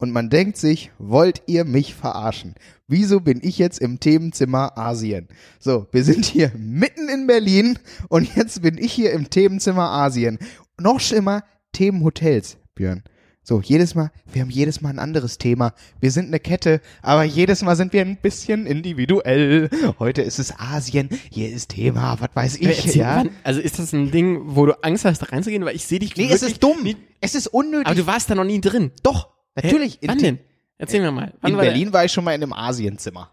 Und 0.03 0.11
man 0.11 0.29
denkt 0.29 0.57
sich, 0.57 0.91
wollt 0.99 1.43
ihr 1.47 1.63
mich 1.63 1.95
verarschen? 1.95 2.55
Wieso 2.89 3.21
bin 3.21 3.39
ich 3.41 3.57
jetzt 3.57 3.79
im 3.79 4.01
Themenzimmer 4.01 4.77
Asien? 4.77 5.29
So, 5.59 5.87
wir 5.93 6.03
sind 6.03 6.25
hier 6.25 6.51
mitten 6.57 7.07
in 7.07 7.25
Berlin 7.25 7.79
und 8.09 8.35
jetzt 8.35 8.61
bin 8.61 8.77
ich 8.77 8.91
hier 8.91 9.11
im 9.13 9.29
Themenzimmer 9.29 9.89
Asien. 9.89 10.37
Noch 10.79 10.99
schlimmer, 10.99 11.43
Themenhotels, 11.71 12.57
Björn. 12.75 13.03
So, 13.45 13.61
jedes 13.61 13.93
Mal, 13.93 14.09
wir 14.31 14.41
haben 14.41 14.49
jedes 14.49 14.79
Mal 14.81 14.89
ein 14.91 14.99
anderes 14.99 15.37
Thema. 15.37 15.73
Wir 15.99 16.11
sind 16.11 16.27
eine 16.27 16.39
Kette, 16.39 16.79
aber 17.01 17.23
jedes 17.25 17.61
Mal 17.61 17.75
sind 17.75 17.91
wir 17.91 17.99
ein 18.01 18.15
bisschen 18.21 18.65
individuell. 18.65 19.69
Heute 19.99 20.21
ist 20.21 20.39
es 20.39 20.53
Asien, 20.57 21.09
hier 21.29 21.49
ist 21.51 21.69
Thema, 21.69 22.17
was 22.21 22.29
weiß 22.33 22.55
ich, 22.57 22.67
Erzähl, 22.85 22.97
ja. 23.01 23.17
wann- 23.17 23.29
Also 23.43 23.59
ist 23.59 23.79
das 23.79 23.91
ein 23.93 24.11
Ding, 24.11 24.41
wo 24.55 24.65
du 24.65 24.81
Angst 24.83 25.03
hast, 25.03 25.21
da 25.21 25.25
reinzugehen? 25.27 25.65
Weil 25.65 25.75
ich 25.75 25.85
sehe 25.85 25.99
dich 25.99 26.15
Nee, 26.15 26.23
wirklich 26.29 26.41
es 26.41 26.43
ist 26.43 26.63
dumm. 26.63 26.83
nie- 26.83 26.95
Es 27.19 27.35
ist 27.35 27.47
unnötig. 27.47 27.87
Aber 27.87 27.95
du 27.95 28.05
warst 28.07 28.29
da 28.29 28.35
noch 28.35 28.43
nie 28.45 28.61
drin. 28.61 28.91
Doch, 29.03 29.32
natürlich. 29.55 29.95
Hä? 30.01 30.07
Wann 30.07 30.17
in, 30.19 30.23
denn? 30.23 30.39
Erzähl 30.77 31.01
mir 31.01 31.11
mal. 31.11 31.33
Wann 31.41 31.51
in 31.51 31.57
war 31.57 31.63
der- 31.63 31.71
Berlin 31.71 31.93
war 31.93 32.05
ich 32.05 32.11
schon 32.11 32.23
mal 32.23 32.33
in 32.33 32.43
einem 32.43 32.53
Asienzimmer. 32.53 33.29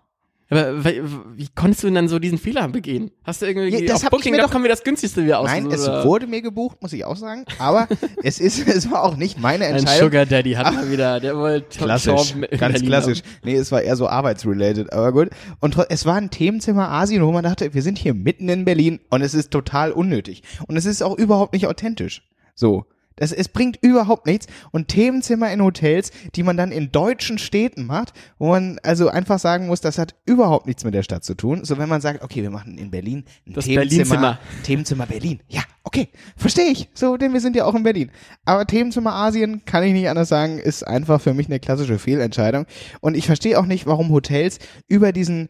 Aber 0.53 0.85
wie, 0.85 1.01
wie 1.37 1.49
konntest 1.55 1.85
du 1.85 1.87
denn 1.87 1.95
dann 1.95 2.09
so 2.09 2.19
diesen 2.19 2.37
Fehler 2.37 2.67
begehen? 2.67 3.13
Hast 3.23 3.41
du 3.41 3.47
irgendwie 3.47 3.69
Ja, 3.69 3.93
das 3.93 4.03
auf 4.03 4.11
Booking, 4.11 4.37
doch- 4.37 4.51
kommen 4.51 4.65
wir 4.65 4.69
das 4.69 4.83
günstigste 4.83 5.25
wieder 5.25 5.39
aus? 5.39 5.47
Nein, 5.47 5.71
es 5.71 5.87
oder? 5.87 6.05
wurde 6.05 6.27
mir 6.27 6.43
gebucht, 6.43 6.83
muss 6.83 6.93
ich 6.93 7.05
auch 7.05 7.15
sagen. 7.15 7.45
Aber 7.61 7.87
es 8.25 8.41
ist, 8.41 8.67
es 8.67 8.91
war 8.91 9.05
auch 9.05 9.17
nicht 9.17 9.39
meine 9.39 9.67
Ein 9.67 9.77
Entscheidung. 9.77 10.09
Sugar 10.09 10.27
Daddy 10.27 10.55
hat 10.55 10.75
mal 10.75 10.91
wieder, 10.91 11.21
der 11.21 11.37
wollte 11.37 11.79
Klassisch, 11.79 12.35
ganz 12.35 12.59
Berlin 12.73 12.87
klassisch. 12.89 13.19
haben. 13.21 13.29
Nee, 13.45 13.55
es 13.55 13.71
war 13.71 13.81
eher 13.83 13.95
so 13.95 14.09
arbeitsrelated, 14.09 14.93
aber 14.93 15.13
gut. 15.13 15.29
Und 15.61 15.77
es 15.89 16.05
war 16.05 16.17
ein 16.17 16.31
Themenzimmer 16.31 16.89
Asien, 16.91 17.25
wo 17.25 17.31
man 17.31 17.45
dachte, 17.45 17.73
wir 17.73 17.83
sind 17.83 17.97
hier 17.97 18.15
mitten 18.15 18.49
in 18.49 18.65
Berlin 18.65 18.99
und 19.09 19.23
es 19.23 19.35
ist 19.35 19.53
total 19.53 19.93
unnötig. 19.93 20.43
Und 20.67 20.77
es 20.77 20.85
ist 20.85 21.01
auch 21.01 21.17
überhaupt 21.17 21.53
nicht 21.53 21.69
authentisch. 21.69 22.29
So. 22.57 22.87
Das, 23.21 23.33
es 23.33 23.49
bringt 23.49 23.79
überhaupt 23.83 24.27
nichts. 24.27 24.47
Und 24.73 24.89
Themenzimmer 24.89 25.53
in 25.53 25.63
Hotels, 25.63 26.11
die 26.35 26.43
man 26.43 26.57
dann 26.57 26.73
in 26.73 26.91
deutschen 26.91 27.39
Städten 27.39 27.87
macht, 27.87 28.15
wo 28.39 28.49
man 28.49 28.81
also 28.83 29.09
einfach 29.09 29.39
sagen 29.39 29.67
muss, 29.67 29.81
das 29.81 29.99
hat 29.99 30.17
überhaupt 30.25 30.67
nichts 30.67 30.85
mit 30.85 30.95
der 30.95 31.03
Stadt 31.03 31.23
zu 31.23 31.35
tun. 31.35 31.65
So, 31.65 31.79
wenn 31.79 31.89
man 31.89 32.01
sagt, 32.01 32.25
okay, 32.25 32.43
wir 32.43 32.51
machen 32.51 32.79
in 32.79 32.91
Berlin 32.91 33.25
ein 33.47 33.53
Das 33.53 33.67
Themenzimmer. 33.67 34.39
Themenzimmer 34.65 35.07
Berlin. 35.07 35.41
Ja, 35.49 35.63
okay, 35.85 36.09
verstehe 36.35 36.71
ich. 36.71 36.89
So, 36.95 37.17
denn 37.19 37.33
wir 37.33 37.41
sind 37.41 37.55
ja 37.57 37.67
auch 37.67 37.75
in 37.75 37.83
Berlin. 37.83 38.11
Aber 38.47 38.67
Themenzimmer 38.67 39.13
Asien, 39.13 39.65
kann 39.67 39.85
ich 39.85 39.93
nicht 39.93 40.09
anders 40.09 40.31
sagen, 40.31 40.59
ist 40.59 40.83
einfach 40.83 41.21
für 41.21 41.35
mich 41.35 41.47
eine 41.47 41.61
klassische 41.61 41.99
Fehlentscheidung. 41.99 42.65
Und 43.01 43.17
ich 43.17 43.27
verstehe 43.27 43.59
auch 43.59 43.67
nicht, 43.67 43.87
warum 43.87 44.11
Hotels 44.11 44.59
über 44.89 45.13
diesen 45.13 45.49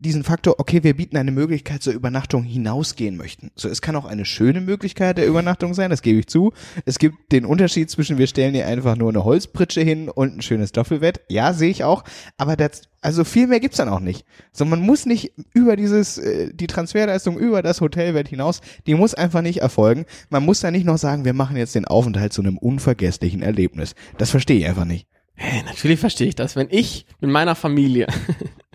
diesen 0.00 0.24
Faktor, 0.24 0.54
okay, 0.58 0.82
wir 0.82 0.96
bieten 0.96 1.18
eine 1.18 1.30
Möglichkeit 1.30 1.82
zur 1.82 1.92
Übernachtung 1.92 2.42
hinausgehen 2.42 3.16
möchten. 3.16 3.50
So, 3.54 3.68
es 3.68 3.82
kann 3.82 3.96
auch 3.96 4.06
eine 4.06 4.24
schöne 4.24 4.62
Möglichkeit 4.62 5.18
der 5.18 5.26
Übernachtung 5.26 5.74
sein, 5.74 5.90
das 5.90 6.00
gebe 6.00 6.18
ich 6.18 6.26
zu. 6.26 6.52
Es 6.86 6.98
gibt 6.98 7.32
den 7.32 7.44
Unterschied 7.44 7.90
zwischen, 7.90 8.16
wir 8.16 8.26
stellen 8.26 8.54
hier 8.54 8.66
einfach 8.66 8.96
nur 8.96 9.10
eine 9.10 9.24
Holzpritsche 9.24 9.82
hin 9.82 10.08
und 10.08 10.38
ein 10.38 10.42
schönes 10.42 10.72
Doppelbett. 10.72 11.20
Ja, 11.28 11.52
sehe 11.52 11.70
ich 11.70 11.84
auch. 11.84 12.02
Aber 12.38 12.56
das, 12.56 12.82
also 13.02 13.24
viel 13.24 13.46
mehr 13.46 13.60
gibt's 13.60 13.76
dann 13.76 13.90
auch 13.90 14.00
nicht. 14.00 14.24
So, 14.52 14.64
man 14.64 14.80
muss 14.80 15.04
nicht 15.04 15.32
über 15.52 15.76
dieses, 15.76 16.16
äh, 16.16 16.50
die 16.54 16.66
Transferleistung 16.66 17.38
über 17.38 17.62
das 17.62 17.82
Hotelbett 17.82 18.28
hinaus, 18.28 18.62
die 18.86 18.94
muss 18.94 19.12
einfach 19.12 19.42
nicht 19.42 19.60
erfolgen. 19.60 20.06
Man 20.30 20.44
muss 20.44 20.60
da 20.60 20.70
nicht 20.70 20.86
noch 20.86 20.98
sagen, 20.98 21.26
wir 21.26 21.34
machen 21.34 21.58
jetzt 21.58 21.74
den 21.74 21.84
Aufenthalt 21.84 22.32
zu 22.32 22.40
einem 22.40 22.56
unvergesslichen 22.56 23.42
Erlebnis. 23.42 23.94
Das 24.16 24.30
verstehe 24.30 24.58
ich 24.58 24.66
einfach 24.66 24.86
nicht. 24.86 25.06
Hey, 25.34 25.62
natürlich 25.62 26.00
verstehe 26.00 26.28
ich 26.28 26.34
das. 26.34 26.56
Wenn 26.56 26.68
ich 26.70 27.06
mit 27.20 27.30
meiner 27.30 27.54
Familie, 27.54 28.06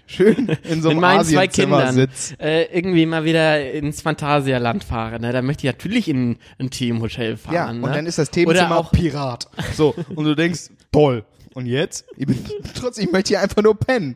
Schön 0.08 0.50
in 0.64 0.82
so 0.82 0.90
mit 0.90 0.98
einem 0.98 1.02
meinen 1.02 1.26
zwei 1.26 1.48
Kindern 1.48 1.94
sitzt. 1.96 2.40
äh, 2.40 2.66
irgendwie 2.66 3.06
mal 3.06 3.24
wieder 3.24 3.72
ins 3.72 4.02
Phantasialand 4.02 4.84
fahre, 4.84 5.20
ne, 5.20 5.32
dann 5.34 5.46
möchte 5.46 5.66
ich 5.68 5.74
natürlich 5.74 6.08
in 6.08 6.38
ein 6.60 6.70
Teamhotel 6.70 7.38
fahren. 7.38 7.54
Ja, 7.56 7.74
ne? 7.74 7.82
und 7.84 7.92
dann 7.96 8.06
ist 8.06 8.18
das 8.20 8.30
Themenzimmer 8.30 8.68
Oder 8.72 8.78
auch- 8.80 8.92
Pirat. 8.92 9.48
So, 9.76 9.96
und 10.16 10.26
du 10.26 10.36
denkst, 10.36 10.70
toll. 10.92 11.26
Und 11.56 11.66
jetzt? 11.68 12.06
Ich 12.18 12.28
bin, 12.28 12.38
trotzdem, 12.80 13.06
ich 13.06 13.12
möchte 13.14 13.30
hier 13.30 13.40
einfach 13.42 13.64
nur 13.64 13.76
pennen. 13.80 14.16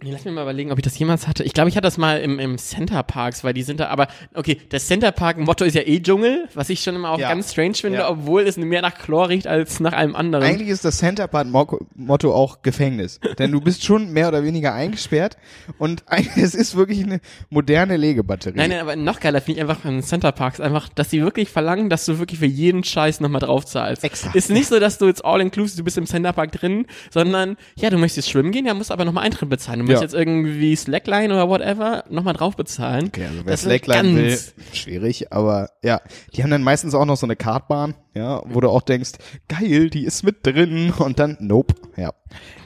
Nee, 0.00 0.12
lass 0.12 0.24
mich 0.24 0.32
mal 0.32 0.42
überlegen, 0.42 0.70
ob 0.70 0.78
ich 0.78 0.84
das 0.84 0.96
jemals 0.96 1.26
hatte. 1.26 1.42
Ich 1.42 1.54
glaube, 1.54 1.70
ich 1.70 1.74
hatte 1.74 1.82
das 1.86 1.98
mal 1.98 2.20
im, 2.20 2.38
im 2.38 2.56
Center 2.56 3.02
Parks, 3.02 3.42
weil 3.42 3.52
die 3.52 3.64
sind 3.64 3.80
da, 3.80 3.88
aber 3.88 4.06
okay, 4.32 4.56
das 4.68 4.86
Center 4.86 5.10
Park 5.10 5.38
Motto 5.38 5.64
ist 5.64 5.74
ja 5.74 5.82
eh 5.84 5.98
Dschungel, 5.98 6.46
was 6.54 6.70
ich 6.70 6.84
schon 6.84 6.94
immer 6.94 7.10
auch 7.10 7.18
Ja. 7.18 7.30
ganz 7.30 7.50
strange 7.50 7.74
finde, 7.74 7.98
Ja. 7.98 8.08
obwohl 8.08 8.42
es 8.42 8.56
mehr 8.56 8.80
nach 8.80 8.94
Chlor 8.96 9.28
riecht 9.28 9.48
als 9.48 9.80
nach 9.80 9.92
allem 9.92 10.14
anderen. 10.14 10.44
Eigentlich 10.44 10.68
ist 10.68 10.84
das 10.84 10.98
Center 10.98 11.26
Part 11.26 11.48
Motto 11.48 12.32
auch 12.32 12.62
Gefängnis. 12.62 13.18
Denn 13.40 13.50
du 13.50 13.60
bist 13.60 13.84
schon 13.84 14.12
mehr 14.12 14.28
oder 14.28 14.44
weniger 14.44 14.72
eingesperrt 14.72 15.36
und 15.78 16.04
es 16.36 16.54
ist 16.54 16.76
wirklich 16.76 17.02
eine 17.02 17.20
moderne 17.50 17.96
Legebatterie. 17.96 18.56
Nein, 18.56 18.70
nein, 18.70 18.78
aber 18.80 18.94
noch 18.94 19.18
geiler 19.18 19.40
finde 19.40 19.62
ich 19.62 19.68
einfach 19.68 19.84
in 19.84 20.00
Center 20.04 20.30
Parks 20.30 20.60
einfach, 20.60 20.88
dass 20.90 21.10
sie 21.10 21.22
wirklich 21.22 21.48
verlangen, 21.48 21.90
dass 21.90 22.06
du 22.06 22.20
wirklich 22.20 22.38
für 22.38 22.46
jeden 22.46 22.84
Scheiß 22.84 23.18
nochmal 23.18 23.40
drauf 23.40 23.66
zahlst. 23.66 24.04
Exakt. 24.04 24.36
Ist 24.36 24.48
nicht 24.50 24.68
so, 24.68 24.78
dass 24.78 24.98
du 24.98 25.06
jetzt 25.06 25.24
all 25.24 25.40
inclusive, 25.40 25.76
du 25.78 25.82
bist 25.82 25.98
im 25.98 26.06
Center 26.06 26.32
Park 26.32 26.52
drin, 26.52 26.86
sondern 27.10 27.56
ja, 27.74 27.90
du 27.90 27.98
möchtest 27.98 28.30
schwimmen 28.30 28.52
gehen, 28.52 28.64
ja, 28.64 28.74
musst 28.74 28.92
aber 28.92 29.04
nochmal 29.04 29.24
Eintritt 29.24 29.48
bezahlen. 29.48 29.87
Du 29.87 29.87
Ja. 29.96 30.00
jetzt 30.02 30.14
irgendwie 30.14 30.74
Slackline 30.76 31.32
oder 31.32 31.48
whatever 31.48 32.04
nochmal 32.10 32.34
drauf 32.34 32.56
bezahlen. 32.56 33.06
Okay, 33.06 33.26
also 33.26 33.44
wer 33.44 33.52
Das 33.52 33.62
Slackline 33.62 34.16
will, 34.16 34.38
schwierig, 34.72 35.32
aber 35.32 35.70
ja, 35.82 36.00
die 36.34 36.42
haben 36.42 36.50
dann 36.50 36.62
meistens 36.62 36.94
auch 36.94 37.04
noch 37.04 37.16
so 37.16 37.26
eine 37.26 37.36
Kartbahn, 37.36 37.94
ja, 38.14 38.42
wo 38.46 38.60
du 38.60 38.68
auch 38.68 38.82
denkst, 38.82 39.12
geil, 39.48 39.90
die 39.90 40.04
ist 40.04 40.22
mit 40.22 40.46
drin 40.46 40.92
und 40.96 41.18
dann, 41.18 41.36
nope, 41.40 41.74
ja, 41.96 42.12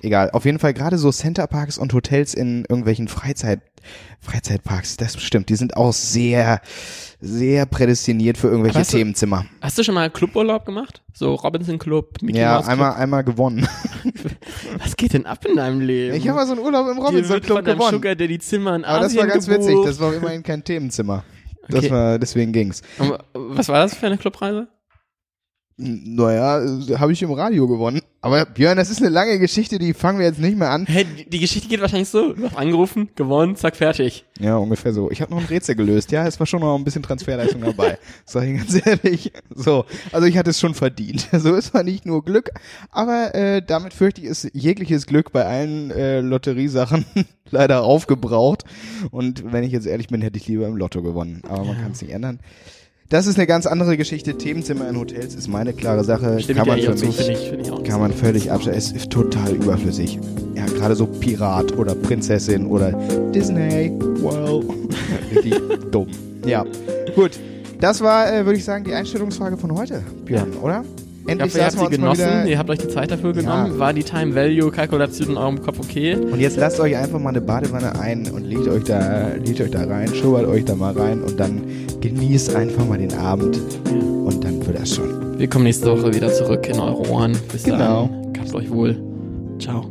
egal. 0.03 0.31
Auf 0.31 0.45
jeden 0.45 0.59
Fall 0.59 0.75
gerade 0.75 0.99
so 0.99 1.11
Centerparks 1.11 1.79
und 1.79 1.93
Hotels 1.93 2.35
in 2.35 2.65
irgendwelchen 2.69 3.09
Freizeit, 3.09 3.61
Freizeitparks, 4.21 4.97
das 4.97 5.21
stimmt, 5.23 5.49
die 5.49 5.57
sind 5.57 5.77
auch 5.77 5.93
sehr, 5.93 6.61
sehr 7.21 7.67
prädestiniert 7.67 8.39
für 8.39 8.49
irgendwelche 8.49 8.77
Aber 8.77 8.81
hast 8.81 8.93
du- 8.93 8.99
Themenzimmer. 8.99 9.47
Hast 9.61 9.79
du 9.79 9.83
schon 9.85 9.95
mal 9.95 10.11
Cluburlaub 10.11 10.65
gemacht? 10.65 11.03
So 11.13 11.35
Robinson 11.35 11.79
Club, 11.79 12.23
Mickey 12.23 12.39
Ja, 12.39 12.55
Mouse 12.55 12.65
Club? 12.67 12.73
einmal, 12.73 12.95
einmal 12.95 13.25
gewonnen. 13.25 13.69
Was 14.79 14.97
geht 14.97 15.13
denn 15.13 15.27
ab 15.27 15.45
in 15.45 15.57
deinem 15.57 15.81
Leben? 15.81 16.17
Ich 16.17 16.27
habe 16.29 16.37
mal 16.39 16.47
so 16.47 16.53
einen 16.53 16.63
Urlaub 16.63 16.89
im 16.91 16.99
Robinson 16.99 17.41
Club 17.41 17.59
von 17.59 17.65
gewonnen. 17.65 17.91
Sugar 17.95 18.15
Daddy 18.15 18.39
Zimmer 18.39 18.77
in 18.77 18.85
Aber 18.85 18.99
das 19.01 19.07
Asien 19.09 19.21
war 19.23 19.29
ganz 19.29 19.49
witzig, 19.49 19.69
gebucht. 19.71 19.89
das 19.89 20.01
war 20.01 20.15
immerhin 20.15 20.43
kein 20.43 20.63
Themenzimmer. 20.65 21.25
Das 21.69 21.81
Okay. 21.85 21.91
war, 21.91 22.19
deswegen 22.19 22.53
ging's. 22.53 22.83
Und 22.99 23.17
Was 23.35 23.69
war 23.69 23.81
das 23.83 23.95
für 23.95 24.07
eine 24.07 24.19
Clubreise? 24.19 24.69
Naja, 25.77 26.61
habe 26.99 27.13
ich 27.13 27.23
im 27.23 27.33
Radio 27.33 27.67
gewonnen. 27.67 28.03
Aber 28.25 28.47
Björn, 28.47 28.77
das 28.77 28.89
ist 28.89 29.01
eine 29.01 29.09
lange 29.09 29.41
Geschichte, 29.41 29.81
die 29.81 29.95
fangen 29.95 30.21
wir 30.21 30.27
jetzt 30.27 30.39
nicht 30.39 30.57
mehr 30.57 30.71
an. 30.71 30.87
Hey, 30.87 31.05
die, 31.05 31.41
Geschichte 31.41 31.69
geht 31.69 31.81
wahrscheinlich 31.81 32.09
so. 32.09 32.33
Du 32.35 32.45
hast 32.45 32.57
angerufen, 32.57 33.09
gewonnen, 33.17 33.57
zack, 33.57 33.75
fertig. 33.75 34.25
Ja, 34.39 34.57
ungefähr 34.59 34.93
so. 34.93 35.11
Ich 35.11 35.21
habe 35.21 35.33
noch 35.33 35.41
ein 35.41 35.47
Rätsel 35.47 35.75
gelöst. 35.75 36.13
Ja, 36.13 36.25
es 36.25 36.39
war 36.39 36.47
schon 36.47 36.61
noch 36.61 36.77
ein 36.77 36.85
bisschen 36.85 37.03
Transferleistung 37.03 37.63
dabei. 37.63 37.99
Sag 38.25 38.45
ich 38.45 38.59
ganz 38.59 38.87
ehrlich. 38.87 39.33
So, 39.51 39.87
also 40.13 40.29
ich 40.29 40.39
hatte 40.39 40.51
es 40.51 40.61
schon 40.61 40.75
verdient. 40.75 41.29
So, 41.43 41.57
es 41.57 41.75
war 41.75 41.83
nicht 41.83 42.07
nur 42.07 42.25
Glück, 42.25 42.51
aber 42.93 43.35
äh, 43.35 43.63
damit 43.67 43.93
fürchte 43.95 44.21
ich, 44.21 44.29
ist 44.29 44.51
jegliches 44.53 45.07
Glück 45.07 45.33
bei 45.33 45.45
allen 45.45 45.91
äh, 45.91 46.21
Lotteriesachen 46.21 47.05
leider 47.51 47.83
aufgebraucht. 47.83 48.63
Und 49.11 49.53
wenn 49.53 49.65
ich 49.65 49.73
jetzt 49.73 49.87
ehrlich 49.87 50.07
bin, 50.07 50.23
hätte 50.23 50.39
ich 50.39 50.47
lieber 50.47 50.69
im 50.69 50.77
Lotto 50.77 51.03
gewonnen. 51.03 51.43
Aber 51.49 51.65
man 51.65 51.83
kann 51.83 51.91
es 51.91 52.01
nicht 52.01 52.13
ändern. 52.13 52.39
Das 53.13 53.27
ist 53.27 53.37
eine 53.37 53.47
ganz 53.47 53.67
andere 53.67 53.99
Geschichte. 53.99 54.39
Themenzimmer 54.39 54.89
in 54.89 54.99
Hotels 54.99 55.35
ist 55.35 55.47
meine 55.47 55.75
klare 55.75 56.03
Sache. 56.03 56.41
Stimme 56.41 56.61
kann 56.61 56.69
man 56.69 56.79
ich 56.79 56.87
dir 56.87 56.97
für 56.97 57.07
mich 57.07 57.17
finde 57.17 57.33
ich, 57.33 57.49
finde 57.51 57.65
ich 57.67 57.71
auch. 57.71 57.85
kann 57.85 58.01
man 58.01 58.11
völlig 58.11 58.51
abstellen. 58.51 58.79
Es 58.79 58.91
ist 58.91 59.11
total 59.11 59.55
überflüssig. 59.55 60.19
Ja, 60.55 60.65
gerade 60.65 60.97
so 60.97 61.05
Pirat 61.05 61.77
oder 61.77 61.95
Prinzessin 61.95 62.65
oder 62.65 62.93
Disney. 63.35 63.93
Wow. 64.23 64.65
Richtig 65.31 65.61
dumm. 65.91 66.07
Ja, 66.47 66.65
gut. 67.15 67.33
Das 67.81 68.01
war, 68.01 68.33
äh, 68.33 68.47
würde 68.47 68.57
ich 68.57 68.65
sagen, 68.65 68.85
die 68.85 68.95
Einstellungsfrage 68.95 69.59
von 69.59 69.77
heute, 69.77 70.03
Björn, 70.25 70.51
oder? 70.63 70.83
Ich 71.25 71.33
Endlich 71.33 71.51
hoffe, 71.51 71.59
ihr 71.59 71.65
habt 71.67 71.79
sie 71.79 71.97
genossen, 71.97 72.47
ihr 72.47 72.59
habt 72.59 72.71
euch 72.71 72.79
die 72.79 72.89
Zeit 72.89 73.11
dafür 73.11 73.35
genommen. 73.35 73.75
Ja. 73.75 73.79
War 73.79 73.93
die 73.93 74.05
Time-Value-Kalkulation 74.05 75.31
in 75.31 75.37
eurem 75.37 75.61
Kopf 75.61 75.81
okay? 75.81 76.17
Und 76.17 76.41
jetzt 76.41 76.57
lasst 76.57 76.81
euch 76.81 76.97
einfach 76.97 77.21
mal 77.21 77.29
eine 77.29 77.43
Badewanne 77.43 78.01
ein 78.01 78.31
und 78.31 78.45
legt 78.45 78.67
euch 78.69 78.85
da, 78.85 79.29
legt 79.35 79.61
euch 79.61 79.71
da 79.71 79.85
rein, 79.85 80.09
schubbert 80.15 80.47
euch 80.47 80.65
da 80.65 80.75
mal 80.75 80.95
rein 80.95 81.21
und 81.23 81.39
dann 81.39 81.63
genießt 82.03 82.55
einfach 82.55 82.87
mal 82.87 82.99
den 82.99 83.15
Abend 83.15 83.59
und 83.91 84.45
dann 84.45 84.65
wird 84.67 84.79
das 84.79 84.95
schon. 84.95 85.39
Wir 85.39 85.49
kommen 85.49 85.65
nächste 85.65 85.87
Woche 85.91 86.13
wieder 86.15 86.33
zurück 86.33 86.69
in 86.69 86.79
eure 86.79 87.09
Ohren. 87.11 87.37
Bis 87.51 87.63
Genau. 87.65 88.09
dann. 88.11 88.33
Gehabt 88.35 88.55
euch 88.55 88.71
wohl. 88.71 89.01
Ciao. 89.59 89.87